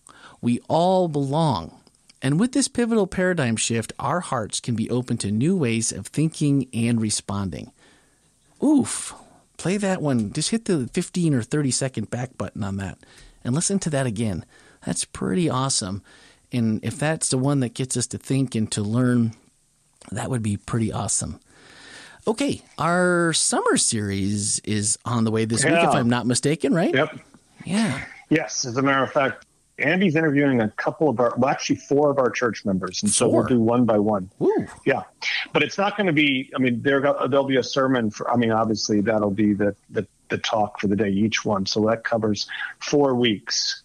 We 0.41 0.61
all 0.69 1.09
belong. 1.09 1.81
And 2.23 2.39
with 2.39 2.53
this 2.53 2.69
pivotal 2.69 3.09
paradigm 3.09 3.57
shift, 3.57 3.93
our 3.99 4.21
hearts 4.21 4.61
can 4.61 4.77
be 4.77 4.89
open 4.91 5.17
to 5.19 5.33
new 5.33 5.57
ways 5.57 5.91
of 5.91 6.07
thinking 6.07 6.69
and 6.73 7.01
responding. 7.01 7.73
Oof, 8.63 9.13
play 9.57 9.77
that 9.77 10.03
one. 10.03 10.33
Just 10.33 10.51
hit 10.51 10.67
the 10.67 10.89
15 10.93 11.35
or 11.35 11.43
30 11.43 11.71
second 11.71 12.11
back 12.11 12.37
button 12.37 12.63
on 12.65 12.77
that 12.77 12.99
and 13.45 13.55
listen 13.55 13.79
to 13.81 13.91
that 13.91 14.07
again. 14.07 14.45
That's 14.85 15.05
pretty 15.05 15.49
awesome. 15.49 16.03
And 16.53 16.85
if 16.85 16.99
that's 16.99 17.29
the 17.29 17.39
one 17.39 17.61
that 17.61 17.75
gets 17.75 17.97
us 17.97 18.07
to 18.09 18.19
think 18.19 18.55
and 18.55 18.71
to 18.73 18.83
learn, 18.83 19.33
that 20.13 20.31
would 20.31 20.43
be 20.43 20.57
pretty 20.57 20.93
awesome. 20.93 21.41
Okay, 22.29 22.63
our 22.77 23.33
summer 23.33 23.77
series 23.77 24.59
is 24.61 24.99
on 25.05 25.25
the 25.25 25.31
way 25.31 25.45
this 25.45 25.65
yeah. 25.65 25.73
week, 25.73 25.89
if 25.89 25.95
I'm 25.95 26.11
not 26.11 26.27
mistaken, 26.27 26.75
right? 26.75 26.93
Yep. 26.93 27.21
Yeah. 27.65 28.05
Yes, 28.29 28.65
as 28.65 28.77
a 28.77 28.83
matter 28.83 29.05
of 29.05 29.13
fact, 29.13 29.46
Andy's 29.79 30.17
interviewing 30.17 30.61
a 30.61 30.69
couple 30.71 31.09
of 31.09 31.21
our, 31.21 31.35
well, 31.37 31.51
actually 31.51 31.77
four 31.77 32.11
of 32.11 32.19
our 32.19 32.31
church 32.31 32.65
members, 32.65 33.03
and 33.03 33.13
so 33.13 33.29
we 33.29 33.35
we'll 33.35 33.45
do 33.45 33.61
one 33.61 33.85
by 33.85 33.99
one. 33.99 34.31
Ooh. 34.41 34.67
Yeah, 34.87 35.03
but 35.53 35.63
it's 35.63 35.77
not 35.77 35.97
going 35.97 36.07
to 36.07 36.13
be. 36.13 36.51
I 36.55 36.59
mean, 36.59 36.81
there 36.83 37.01
there'll 37.01 37.45
be 37.45 37.59
a 37.59 37.63
sermon 37.63 38.11
for. 38.11 38.31
I 38.31 38.37
mean, 38.37 38.53
obviously 38.53 39.03
that'll 39.03 39.31
be 39.31 39.53
the 39.53 39.77
the, 39.91 40.07
the 40.31 40.39
talk 40.39 40.81
for 40.81 40.87
the 40.87 40.97
day 40.97 41.11
each 41.11 41.45
one, 41.45 41.67
so 41.67 41.87
that 41.89 42.05
covers 42.05 42.47
four 42.79 43.15
weeks. 43.15 43.83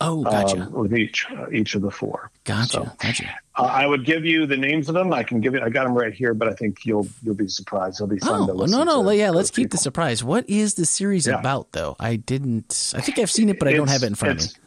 Oh, 0.00 0.24
gotcha. 0.24 0.62
Um, 0.62 0.72
with 0.72 0.94
each 0.94 1.26
uh, 1.30 1.48
each 1.50 1.76
of 1.76 1.82
the 1.82 1.90
four. 1.90 2.32
Gotcha. 2.44 2.68
So, 2.68 2.90
gotcha. 2.98 3.28
Uh, 3.56 3.62
I 3.64 3.86
would 3.86 4.04
give 4.04 4.24
you 4.24 4.46
the 4.46 4.56
names 4.56 4.88
of 4.88 4.94
them. 4.94 5.12
I 5.12 5.22
can 5.22 5.40
give 5.40 5.54
you. 5.54 5.60
I 5.60 5.68
got 5.68 5.84
them 5.84 5.94
right 5.94 6.12
here, 6.12 6.34
but 6.34 6.48
I 6.48 6.54
think 6.54 6.84
you'll 6.84 7.06
you'll 7.22 7.34
be 7.36 7.46
surprised. 7.46 7.98
It'll 7.98 8.08
be 8.08 8.18
fun 8.18 8.42
oh, 8.42 8.46
to 8.46 8.52
listen. 8.52 8.78
no, 8.78 8.84
no, 8.84 9.08
to 9.08 9.16
yeah. 9.16 9.30
Let's 9.30 9.50
keep 9.50 9.66
people. 9.66 9.76
the 9.76 9.82
surprise. 9.82 10.24
What 10.24 10.48
is 10.48 10.74
the 10.74 10.86
series 10.86 11.28
yeah. 11.28 11.38
about, 11.38 11.70
though? 11.70 11.94
I 12.00 12.16
didn't. 12.16 12.94
I 12.96 13.00
think 13.00 13.18
I've 13.20 13.30
seen 13.30 13.48
it, 13.48 13.60
but 13.60 13.68
I 13.68 13.74
don't 13.74 13.90
have 13.90 14.02
it 14.02 14.06
in 14.06 14.14
front 14.16 14.40
of 14.40 14.46
me 14.48 14.60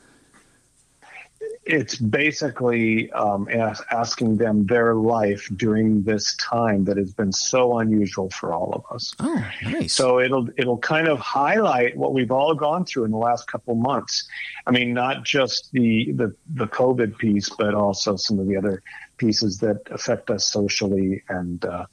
it's 1.66 1.96
basically 1.96 3.12
um, 3.12 3.48
as, 3.48 3.82
asking 3.92 4.38
them 4.38 4.66
their 4.66 4.96
life 4.96 5.50
during 5.56 6.04
this 6.04 6.36
time 6.38 6.84
that 6.86 6.98
has 6.98 7.14
been 7.14 7.32
so 7.32 7.80
unusual 7.80 8.30
for 8.32 8.54
all 8.54 8.74
of 8.74 8.96
us. 8.96 9.14
Oh, 9.20 9.52
nice. 9.64 9.94
So 9.94 10.20
it'll 10.20 10.50
it'll 10.58 10.80
kind 10.80 11.08
of 11.08 11.20
highlight 11.20 11.96
what 11.96 12.14
we've 12.14 12.32
all 12.32 12.54
gone 12.54 12.86
through 12.86 13.06
in 13.06 13.12
the 13.12 13.18
last 13.18 13.48
couple 13.48 13.76
months. 13.76 14.28
I 14.68 14.72
mean, 14.72 14.94
not 14.94 15.24
just 15.24 15.72
the 15.72 16.12
the 16.14 16.36
the 16.54 16.68
COVID 16.68 17.18
piece, 17.18 17.50
but 17.50 17.74
also 17.74 18.16
some 18.18 18.40
of 18.40 18.48
the 18.48 18.58
other 18.58 18.82
pieces 19.18 19.60
that 19.60 19.80
affect 19.92 20.30
us 20.30 20.52
socially 20.52 21.24
and 21.30 21.64
uh, 21.64 21.86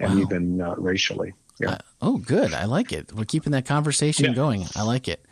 and 0.00 0.14
wow. 0.16 0.20
even 0.20 0.60
uh, 0.60 0.74
racially. 0.76 1.32
Yeah. 1.60 1.70
Uh, 1.72 1.78
oh, 2.00 2.16
good. 2.18 2.54
I 2.54 2.64
like 2.64 2.92
it. 2.92 3.12
We're 3.12 3.24
keeping 3.24 3.52
that 3.52 3.66
conversation 3.66 4.26
yeah. 4.26 4.32
going. 4.32 4.64
I 4.74 4.82
like 4.82 5.08
it. 5.08 5.24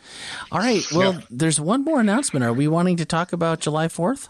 All 0.51 0.59
right. 0.59 0.83
Well, 0.91 1.15
yeah. 1.15 1.21
there's 1.29 1.59
one 1.59 1.83
more 1.83 1.99
announcement. 1.99 2.45
Are 2.45 2.53
we 2.53 2.67
wanting 2.67 2.97
to 2.97 3.05
talk 3.05 3.33
about 3.33 3.59
July 3.59 3.87
4th? 3.87 4.29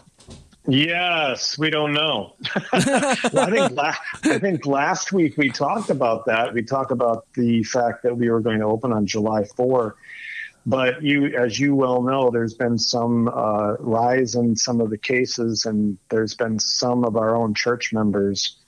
Yes, 0.68 1.58
we 1.58 1.70
don't 1.72 1.94
know. 1.94 2.36
well, 2.74 2.80
I 2.84 3.50
think 3.50 3.72
la- 3.72 3.96
I 4.24 4.40
think 4.40 4.66
last 4.66 5.12
week 5.12 5.36
we 5.36 5.50
talked 5.50 5.90
about 5.90 6.26
that. 6.28 6.54
We 6.54 6.62
talked 6.62 6.92
about 6.92 7.26
the 7.34 7.64
fact 7.64 8.04
that 8.04 8.16
we 8.16 8.30
were 8.30 8.42
going 8.42 8.60
to 8.60 8.66
open 8.66 8.94
on 8.94 9.08
July 9.08 9.46
4. 9.56 9.96
But 10.64 11.02
you, 11.02 11.26
as 11.26 11.60
you 11.60 11.74
well 11.74 12.04
know, 12.04 12.30
there's 12.30 12.54
been 12.54 12.78
some 12.78 13.28
uh, 13.28 13.74
rise 13.80 14.36
in 14.36 14.56
some 14.56 14.80
of 14.80 14.92
the 14.92 14.98
cases, 14.98 15.66
and 15.66 15.98
there's 16.10 16.36
been 16.36 16.60
some 16.60 17.04
of 17.04 17.18
our 17.18 17.36
own 17.36 17.56
church 17.56 17.92
members 17.92 18.61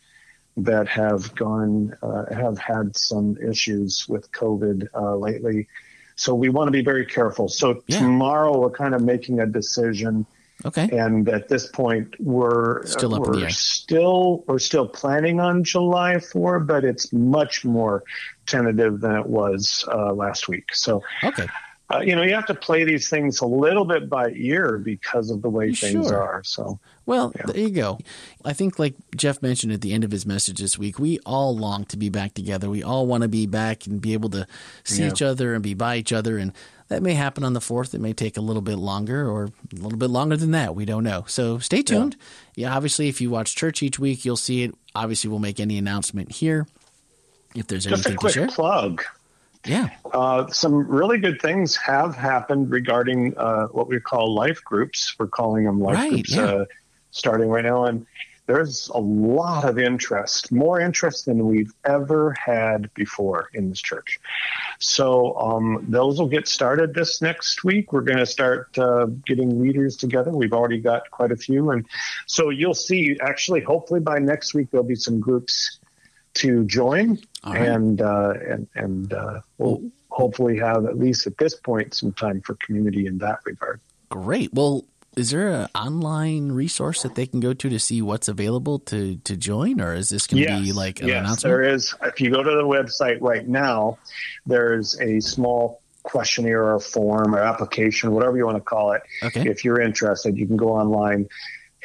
that 0.58 0.88
have 0.88 1.34
gone 1.36 1.96
uh, 2.02 2.26
have 2.34 2.58
had 2.58 2.96
some 2.96 3.38
issues 3.38 4.08
with 4.08 4.32
COVID 4.32 4.88
uh, 4.94 5.16
lately. 5.16 5.68
So 6.16 6.36
we 6.36 6.50
want 6.50 6.68
to 6.68 6.72
be 6.72 6.84
very 6.84 7.06
careful. 7.06 7.50
So 7.50 7.84
yeah. 7.88 8.00
tomorrow 8.00 8.58
we're 8.58 8.70
kind 8.70 8.94
of 8.94 9.02
making 9.02 9.40
a 9.40 9.48
decision. 9.48 10.26
Okay. 10.66 10.88
And 10.98 11.28
at 11.28 11.50
this 11.50 11.68
point, 11.68 12.14
we're 12.20 12.86
still 12.86 13.16
up 13.16 13.22
we're 13.22 13.50
still 13.50 14.44
we're 14.48 14.60
still 14.60 14.88
planning 14.88 15.40
on 15.40 15.64
July 15.64 16.20
4, 16.20 16.60
but 16.62 16.86
it's 16.86 17.12
much 17.12 17.66
more 17.66 18.04
tentative 18.46 19.02
than 19.02 19.16
it 19.16 19.26
was 19.26 19.84
uh, 19.92 20.14
last 20.14 20.48
week. 20.48 20.74
So 20.74 21.02
okay 21.24 21.48
uh, 21.94 22.00
you 22.00 22.16
know, 22.16 22.24
you 22.24 22.34
have 22.34 22.46
to 22.46 22.56
play 22.56 22.84
these 22.84 23.10
things 23.10 23.42
a 23.42 23.46
little 23.46 23.86
bit 23.86 24.10
by 24.10 24.32
ear 24.32 24.78
because 24.78 25.30
of 25.30 25.42
the 25.42 25.50
way 25.50 25.74
things 25.74 26.08
sure. 26.08 26.22
are. 26.22 26.44
So, 26.44 26.80
well, 27.06 27.32
yeah. 27.36 27.46
there 27.46 27.58
you 27.58 27.70
go. 27.70 28.00
I 28.44 28.54
think, 28.54 28.80
like 28.80 28.96
Jeff 29.16 29.42
mentioned 29.42 29.74
at 29.74 29.82
the 29.82 29.94
end 29.94 30.04
of 30.04 30.12
his 30.12 30.26
message 30.26 30.60
this 30.60 30.78
week, 30.78 30.98
we 30.98 31.20
all 31.26 31.56
long 31.56 31.86
to 31.86 31.98
be 31.98 32.10
back 32.10 32.34
together. 32.34 32.70
We 32.70 32.84
all 32.84 33.06
want 33.06 33.24
to 33.24 33.28
be 33.28 33.46
back 33.46 33.86
and 33.86 34.02
be 34.02 34.14
able 34.14 34.30
to 34.32 34.48
see 34.84 35.04
yeah. 35.04 35.10
each 35.10 35.22
other 35.22 35.54
and 35.54 35.62
be 35.62 35.74
by 35.74 35.98
each 35.98 36.14
other. 36.14 36.38
And 36.38 36.54
that 36.88 37.04
may 37.04 37.14
happen 37.14 37.44
on 37.44 37.54
the 37.54 37.60
4th. 37.60 37.94
It 37.94 38.02
may 38.02 38.14
take 38.14 38.38
a 38.38 38.42
little 38.42 38.62
bit 38.62 38.78
longer 38.78 39.30
or 39.30 39.46
a 39.46 39.76
little 39.76 40.00
bit 40.00 40.10
longer 40.10 40.38
than 40.38 40.52
that. 40.52 40.76
We 40.76 40.86
don't 40.86 41.04
know. 41.04 41.26
So 41.28 41.60
stay 41.60 41.82
tuned. 41.82 42.16
Yeah, 42.56 42.70
yeah 42.70 42.76
obviously, 42.76 43.08
if 43.08 43.22
you 43.22 43.30
watch 43.30 43.56
church 43.56 43.84
each 43.84 44.00
week, 44.00 44.26
you'll 44.26 44.38
see 44.38 44.64
it. 44.64 44.76
Obviously, 44.96 45.30
we'll 45.30 45.40
make 45.40 45.60
any 45.60 45.78
announcement 45.78 46.32
here 46.32 46.68
if 47.56 47.68
there's 47.68 47.86
Just 47.86 48.06
anything 48.06 48.14
a 48.14 48.18
quick 48.18 48.34
to 48.34 48.40
share. 48.40 48.48
plug. 48.48 49.04
Yeah. 49.66 49.90
Uh, 50.12 50.48
some 50.48 50.88
really 50.88 51.20
good 51.20 51.42
things 51.42 51.76
have 51.78 52.16
happened 52.16 52.70
regarding 52.70 53.38
uh, 53.38 53.68
what 53.68 53.88
we 53.88 54.00
call 54.00 54.34
life 54.34 54.64
groups. 54.64 55.16
We're 55.18 55.28
calling 55.28 55.66
them 55.66 55.80
life 55.80 55.96
right, 55.96 56.10
groups 56.12 56.36
yeah. 56.36 56.44
uh, 56.44 56.66
starting 57.12 57.48
right 57.48 57.64
now. 57.64 57.86
And 57.86 58.06
there's 58.46 58.90
a 58.90 59.00
lot 59.00 59.64
of 59.64 59.80
interest, 59.80 60.52
more 60.52 60.82
interest 60.82 61.26
than 61.26 61.48
we've 61.48 61.72
ever 61.86 62.34
had 62.34 62.94
before 62.94 63.50
in 63.54 63.70
this 63.70 63.82
church. 63.82 64.20
So 64.80 65.38
um, 65.38 65.86
those 65.88 66.20
will 66.20 66.28
get 66.28 66.48
started 66.48 66.94
this 66.94 67.22
next 67.22 67.64
week. 67.64 67.94
We're 67.94 68.02
going 68.02 68.18
to 68.18 68.26
start 68.26 68.78
uh, 68.78 69.06
getting 69.26 69.62
leaders 69.62 69.96
together. 69.96 70.32
We've 70.32 70.52
already 70.52 70.80
got 70.80 71.10
quite 71.10 71.32
a 71.32 71.38
few. 71.38 71.72
And 71.72 71.86
so 72.26 72.50
you'll 72.50 72.74
see, 72.74 73.18
actually, 73.22 73.62
hopefully 73.62 74.02
by 74.02 74.20
next 74.20 74.54
week, 74.54 74.72
there'll 74.72 74.86
be 74.86 74.96
some 74.96 75.22
groups 75.22 75.80
to 76.36 76.64
join, 76.66 77.20
right. 77.46 77.62
and 77.62 78.02
uh, 78.02 78.34
and 78.48 78.68
and 78.76 79.14
uh, 79.14 79.42
we'll 79.58 79.82
hopefully 80.10 80.58
have 80.58 80.86
at 80.86 80.98
least 80.98 81.28
at 81.28 81.38
this 81.38 81.56
point 81.56 81.94
some 81.94 82.14
time 82.14 82.42
for 82.42 82.56
community 82.56 83.08
in 83.08 83.18
that 83.20 83.40
regard. 83.46 83.80
Great. 84.10 84.54
Well, 84.54 84.86
is 85.16 85.32
there 85.32 85.50
an 85.50 85.68
online 85.76 86.52
resource 86.52 87.04
that 87.04 87.16
they 87.16 87.26
can 87.26 87.40
go 87.40 87.54
to 87.54 87.70
to 87.70 87.80
see 87.80 88.02
what's 88.02 88.28
available 88.28 88.80
to 88.80 89.18
to 89.18 89.38
join, 89.38 89.82
or 89.82 89.94
is 89.94 90.10
this 90.10 90.28
going 90.28 90.44
to 90.44 90.50
yes, 90.50 90.62
be 90.62 90.72
like 90.72 91.02
an 91.02 91.08
yes, 91.08 91.20
announcement? 91.20 91.52
There 91.52 91.64
is. 91.64 91.96
If 92.04 92.22
you 92.22 92.32
go 92.32 92.44
to 92.44 92.52
the 92.52 92.64
website 92.64 93.20
right 93.22 93.48
now, 93.48 93.98
there's 94.46 95.00
a 95.00 95.20
small 95.20 95.82
questionnaire 96.04 96.64
or 96.64 96.80
form 96.80 97.34
or 97.34 97.40
application, 97.40 98.12
whatever 98.12 98.38
you 98.38 98.46
want 98.46 98.58
to 98.58 98.64
call 98.64 98.92
it. 98.92 99.02
Okay. 99.24 99.48
If 99.48 99.64
you're 99.64 99.82
interested, 99.82 100.38
you 100.38 100.46
can 100.46 100.58
go 100.58 100.70
online 100.70 101.30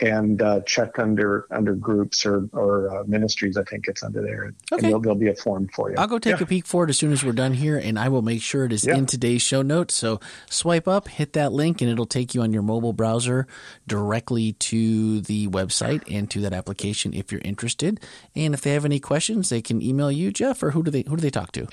and 0.01 0.41
uh, 0.43 0.61
check 0.61 0.99
under 0.99 1.47
under 1.51 1.75
groups 1.75 2.25
or 2.27 2.49
or 2.53 3.01
uh, 3.01 3.05
ministries. 3.07 3.57
I 3.57 3.65
think 3.65 3.89
it's 3.89 4.03
under 4.03 4.23
there, 4.23 4.45
Okay. 4.45 4.55
and 4.73 4.81
there'll, 4.83 5.01
there'll 5.01 5.19
be 5.19 5.29
a 5.29 5.35
form 5.35 5.69
for 5.75 5.91
you. 5.91 5.97
I'll 5.99 6.07
go 6.07 6.19
take 6.19 6.37
Yeah. 6.39 6.43
a 6.45 6.47
peek 6.47 6.67
for 6.67 6.85
it 6.85 6.91
as 6.91 6.99
soon 6.99 7.13
as 7.13 7.25
we're 7.25 7.33
done 7.33 7.55
here, 7.55 7.77
and 7.77 7.99
I 7.99 8.09
will 8.09 8.23
make 8.23 8.43
sure 8.43 8.65
it 8.65 8.73
is 8.73 8.85
Yeah. 8.87 8.97
in 8.97 9.07
today's 9.07 9.43
show 9.43 9.63
notes. 9.63 9.95
So 9.95 10.21
swipe 10.51 10.87
up, 10.89 11.09
hit 11.09 11.33
that 11.35 11.53
link, 11.53 11.81
and 11.81 11.91
it'll 11.91 12.07
take 12.07 12.35
you 12.35 12.43
on 12.43 12.53
your 12.53 12.63
mobile 12.63 12.93
browser 12.93 13.47
directly 13.87 14.53
to 14.55 15.21
the 15.23 15.49
website 15.49 16.03
and 16.11 16.31
to 16.31 16.41
that 16.43 16.53
application 16.53 17.13
if 17.15 17.33
you're 17.33 17.41
interested. 17.45 18.01
And 18.37 18.55
if 18.55 18.61
they 18.61 18.73
have 18.73 18.85
any 18.85 19.01
questions, 19.01 19.49
they 19.49 19.63
can 19.63 19.83
email 19.83 20.11
you, 20.13 20.31
Jeff, 20.31 20.63
or 20.63 20.71
who 20.73 20.83
do 20.83 20.91
they 20.91 21.05
who 21.09 21.17
do 21.17 21.21
they 21.23 21.31
talk 21.31 21.53
to? 21.53 21.67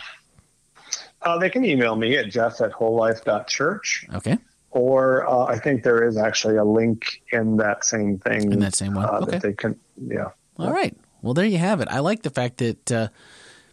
Uh, 1.22 1.40
they 1.40 1.50
can 1.50 1.66
email 1.66 1.96
me 1.96 2.16
at 2.18 2.30
jeff 2.30 2.62
at 2.62 2.72
wholelife.church. 2.72 4.06
Okay, 4.14 4.38
Or 4.76 5.26
uh, 5.26 5.46
I 5.46 5.58
think 5.58 5.84
there 5.84 6.06
is 6.06 6.18
actually 6.18 6.58
a 6.58 6.66
link 6.66 7.24
in 7.32 7.56
that 7.58 7.86
same 7.86 8.20
thing. 8.20 8.52
In 8.52 8.60
that 8.60 8.76
same 8.76 8.94
one? 8.94 9.06
Uh, 9.06 9.20
Okay. 9.24 9.40
They 9.40 9.54
can, 9.54 9.80
yeah. 9.98 10.32
all 10.60 10.74
right. 10.74 10.96
Well, 11.22 11.34
there 11.34 11.46
you 11.46 11.58
have 11.58 11.80
it. 11.80 11.88
I 11.90 12.00
like 12.00 12.22
the 12.22 12.30
fact 12.30 12.58
that. 12.58 12.92
Uh, 12.92 13.08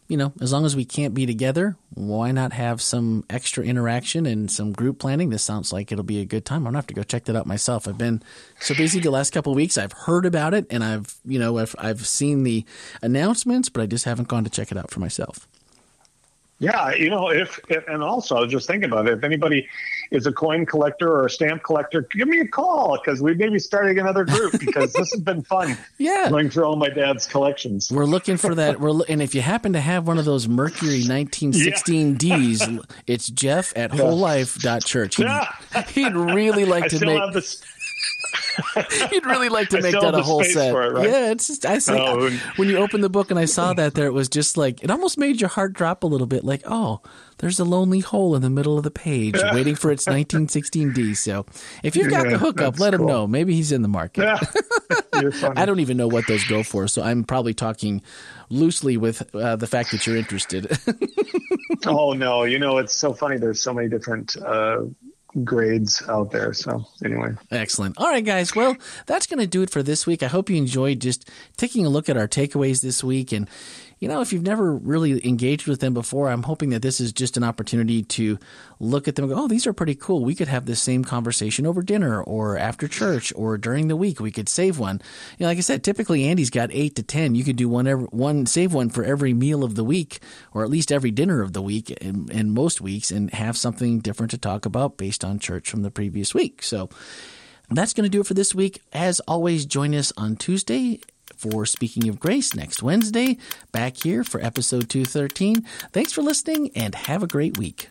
you 0.09 0.19
know, 0.19 0.31
as 0.43 0.53
long 0.53 0.67
as 0.67 0.77
we 0.77 0.85
can't 0.85 1.15
be 1.15 1.25
together, 1.25 1.75
why 1.95 2.33
not 2.33 2.53
have 2.53 2.83
some 2.83 3.25
extra 3.31 3.65
interaction 3.65 4.27
and 4.27 4.51
some 4.51 4.73
group 4.73 4.99
planning? 4.99 5.31
This 5.31 5.43
sounds 5.43 5.73
like 5.73 5.91
it'll 5.91 6.05
be 6.05 6.21
a 6.21 6.27
good 6.27 6.45
time. 6.45 6.59
I'm 6.59 6.65
gonna 6.65 6.79
have 6.79 6.87
to 6.89 6.95
go 6.95 7.03
check 7.03 7.25
that 7.25 7.37
out 7.37 7.47
myself. 7.47 7.89
I've 7.89 7.97
been 7.97 8.23
so 8.61 8.75
busy 8.75 9.01
the 9.01 9.11
last 9.11 9.33
couple 9.33 9.53
of 9.53 9.57
weeks. 9.57 9.79
I've 9.79 9.93
heard 9.93 10.27
about 10.27 10.53
it 10.53 10.67
and 10.69 10.85
I've, 10.85 11.15
you 11.25 11.39
know, 11.39 11.57
I've, 11.57 11.75
I've 11.79 12.07
seen 12.07 12.43
the 12.43 12.67
announcements, 13.01 13.71
but 13.71 13.81
I 13.81 13.87
just 13.87 14.05
haven't 14.05 14.29
gone 14.29 14.45
to 14.45 14.51
check 14.51 14.71
it 14.71 14.77
out 14.77 14.91
for 14.91 15.01
myself. 15.01 15.49
Yeah, 16.63 16.95
you 16.95 17.11
know, 17.11 17.29
if, 17.31 17.59
if 17.69 17.87
and 17.89 18.05
also 18.05 18.37
I 18.37 18.41
was 18.43 18.53
just 18.53 18.69
thinking 18.69 18.89
about 18.91 19.09
it. 19.09 19.19
If 19.19 19.25
anybody 19.25 19.69
is 20.13 20.27
a 20.27 20.33
coin 20.33 20.65
collector 20.65 21.11
or 21.11 21.27
a 21.27 21.31
stamp 21.31 21.65
collector, 21.65 22.07
give 22.13 22.29
me 22.29 22.39
a 22.39 22.47
call 22.47 23.01
because 23.03 23.21
we 23.21 23.35
may 23.35 23.49
be 23.49 23.59
starting 23.59 23.99
another 23.99 24.25
group 24.25 24.53
because 24.61 24.93
this 24.93 25.11
has 25.13 25.21
been 25.21 25.43
fun 25.43 25.77
Yeah. 25.99 26.29
going 26.31 26.51
through 26.51 26.65
all 26.65 26.77
my 26.77 26.89
dad's 26.89 27.27
collections. 27.27 27.91
We're 27.91 28.05
looking 28.05 28.37
for 28.37 28.55
that. 28.55 28.79
We're 28.79 29.03
and 29.09 29.21
if 29.21 29.35
you 29.35 29.41
happen 29.43 29.73
to 29.73 29.81
have 29.81 30.07
one 30.07 30.19
of 30.19 30.25
those 30.25 30.47
Mercury 30.47 31.03
1916 31.09 32.15
Ds, 32.19 32.69
it's 33.09 33.27
Jeff 33.29 33.73
at 33.77 33.91
wholelife.church. 33.91 35.17
He'd, 35.17 35.25
Yeah. 35.25 35.83
he'd 35.89 36.15
really 36.15 36.65
like 36.65 36.85
I 36.85 36.89
to 36.89 36.97
still 36.97 37.09
make 37.13 37.21
have 37.21 37.35
this. 37.35 37.61
He'd 39.11 39.27
really 39.27 39.49
like 39.49 39.69
to 39.71 39.81
make 39.81 39.93
that 39.93 40.15
a 40.15 40.23
whole 40.23 40.45
set. 40.45 40.75
it, 40.75 40.79
right? 40.79 41.09
Yeah, 41.09 41.31
it's 41.31 41.49
just 41.49 41.65
I 41.67 41.79
say 41.79 41.99
Oh, 41.99 42.31
when 42.57 42.69
you 42.69 42.79
open 42.79 43.01
the 43.01 43.11
book 43.11 43.31
and 43.31 43.39
I 43.39 43.45
saw 43.45 43.73
that 43.75 43.95
there, 43.95 44.07
it 44.07 44.13
was 44.13 44.29
just 44.29 44.57
like 44.57 44.83
it 44.83 44.91
almost 44.91 45.19
made 45.19 45.41
your 45.41 45.49
heart 45.51 45.73
drop 45.73 46.03
a 46.05 46.07
little 46.07 46.27
bit. 46.27 46.45
Like, 46.45 46.63
oh, 46.67 47.01
there's 47.39 47.59
a 47.59 47.65
lonely 47.65 48.01
hole 48.01 48.35
in 48.37 48.43
the 48.43 48.51
middle 48.51 48.77
of 48.79 48.85
the 48.85 48.91
page 48.91 49.37
waiting 49.53 49.75
for 49.75 49.91
its 49.91 50.05
1916D. 50.07 51.17
So 51.17 51.47
if 51.83 51.97
you've 51.97 52.11
got 52.11 52.25
Yeah, 52.27 52.33
the 52.33 52.39
hookup, 52.39 52.79
let 52.79 52.95
him 52.95 53.07
know. 53.07 53.27
Maybe 53.27 53.55
he's 53.55 53.73
in 53.73 53.83
the 53.83 53.89
market. 53.89 54.23
Yeah. 54.25 54.39
I 55.57 55.67
don't 55.67 55.81
even 55.81 55.97
know 55.97 56.09
what 56.09 56.27
those 56.27 56.45
go 56.45 56.63
for, 56.63 56.89
so 56.89 57.03
I'm 57.03 57.25
probably 57.25 57.55
talking 57.55 58.03
loosely 58.49 58.97
with 58.97 59.35
uh, 59.35 59.57
the 59.57 59.67
fact 59.67 59.91
that 59.93 60.07
you're 60.07 60.17
interested. 60.17 60.77
Oh 61.85 62.13
no, 62.13 62.45
you 62.45 62.61
know 62.61 62.79
it's 62.79 62.95
so 62.95 63.13
funny. 63.13 63.39
There's 63.39 63.61
so 63.61 63.75
many 63.75 63.89
different 63.89 64.37
uh, 64.37 64.83
grades 65.45 66.03
out 66.09 66.31
there. 66.31 66.53
So 66.53 66.85
anyway, 67.05 67.35
Excellent. 67.51 67.97
All 67.99 68.09
right, 68.09 68.25
guys. 68.25 68.55
Well, 68.55 68.77
that's 69.07 69.27
going 69.27 69.41
to 69.41 69.47
do 69.47 69.63
it 69.63 69.71
for 69.71 69.83
this 69.83 70.07
week. 70.07 70.23
I 70.23 70.27
hope 70.29 70.51
you 70.51 70.57
enjoyed 70.57 71.01
just 71.01 71.31
taking 71.57 71.87
a 71.87 71.89
look 71.89 72.09
at 72.09 72.17
our 72.17 72.29
takeaways 72.29 72.83
this 72.83 73.03
week. 73.03 73.33
And, 73.33 73.49
you 74.03 74.09
know, 74.09 74.21
if 74.21 74.33
you've 74.33 74.43
never 74.43 74.75
really 74.75 75.25
engaged 75.25 75.69
with 75.69 75.79
them 75.79 75.95
before, 75.95 76.29
I'm 76.29 76.43
hoping 76.43 76.71
that 76.71 76.83
this 76.83 77.01
is 77.01 77.13
just 77.13 77.37
an 77.37 77.45
opportunity 77.45 78.03
to 78.03 78.37
look 78.81 79.07
at 79.07 79.15
them 79.15 79.27
and 79.27 79.33
go, 79.33 79.45
oh, 79.45 79.47
these 79.47 79.65
are 79.65 79.73
pretty 79.73 79.95
cool. 79.95 80.25
We 80.25 80.35
could 80.35 80.49
have 80.49 80.67
this 80.67 80.83
same 80.83 81.05
conversation 81.05 81.67
over 81.67 81.83
dinner 81.83 82.21
or 82.21 82.59
after 82.59 82.89
church 82.89 83.33
or 83.37 83.57
during 83.57 83.87
the 83.87 83.95
week. 83.95 84.19
We 84.19 84.33
could 84.33 84.49
save 84.49 84.77
one. 84.77 85.01
You 85.39 85.45
know, 85.45 85.51
like 85.51 85.59
I 85.59 85.61
said, 85.61 85.85
typically 85.85 86.25
Andy's 86.25 86.51
got 86.51 86.71
eight 86.73 86.97
to 86.97 87.05
10. 87.05 87.37
You 87.37 87.45
could 87.45 87.55
do 87.55 87.69
one, 87.69 87.87
every, 87.87 88.07
one 88.07 88.45
save 88.47 88.75
one 88.75 88.91
for 88.91 89.05
every 89.05 89.35
meal 89.35 89.63
of 89.63 89.77
the 89.77 89.85
week 89.85 90.19
or 90.53 90.65
at 90.65 90.71
least 90.71 90.91
every 90.91 91.13
dinner 91.13 91.41
of 91.41 91.53
the 91.53 91.63
week 91.63 91.93
in, 91.93 92.29
in 92.33 92.53
most 92.53 92.81
weeks 92.81 93.13
and 93.13 93.33
have 93.33 93.57
something 93.57 94.01
different 94.01 94.33
to 94.33 94.39
talk 94.39 94.67
about 94.67 94.97
based 94.97 95.25
on 95.25 95.39
church 95.39 95.71
from 95.71 95.83
the 95.83 95.93
previous 95.93 96.35
week. 96.35 96.65
So, 96.65 96.91
that's 97.71 97.95
going 97.95 98.05
to 98.05 98.11
do 98.11 98.21
it 98.21 98.27
for 98.27 98.35
this 98.35 98.55
week. 98.55 98.83
As 98.93 99.21
always, 99.21 99.65
join 99.65 99.95
us 99.95 100.13
on 100.17 100.37
Tuesday 100.37 101.01
for 101.43 101.67
Speaking 101.67 102.09
of 102.09 102.21
Grace 102.21 102.55
next 102.55 102.85
Wednesday, 102.85 103.37
back 103.73 103.97
here 103.97 104.23
for 104.23 104.41
episode 104.41 104.89
213. 104.89 105.63
Thanks 105.93 106.13
for 106.13 106.23
listening 106.23 106.71
and 106.77 106.95
have 106.95 107.25
a 107.25 107.27
great 107.27 107.59
week. 107.59 107.89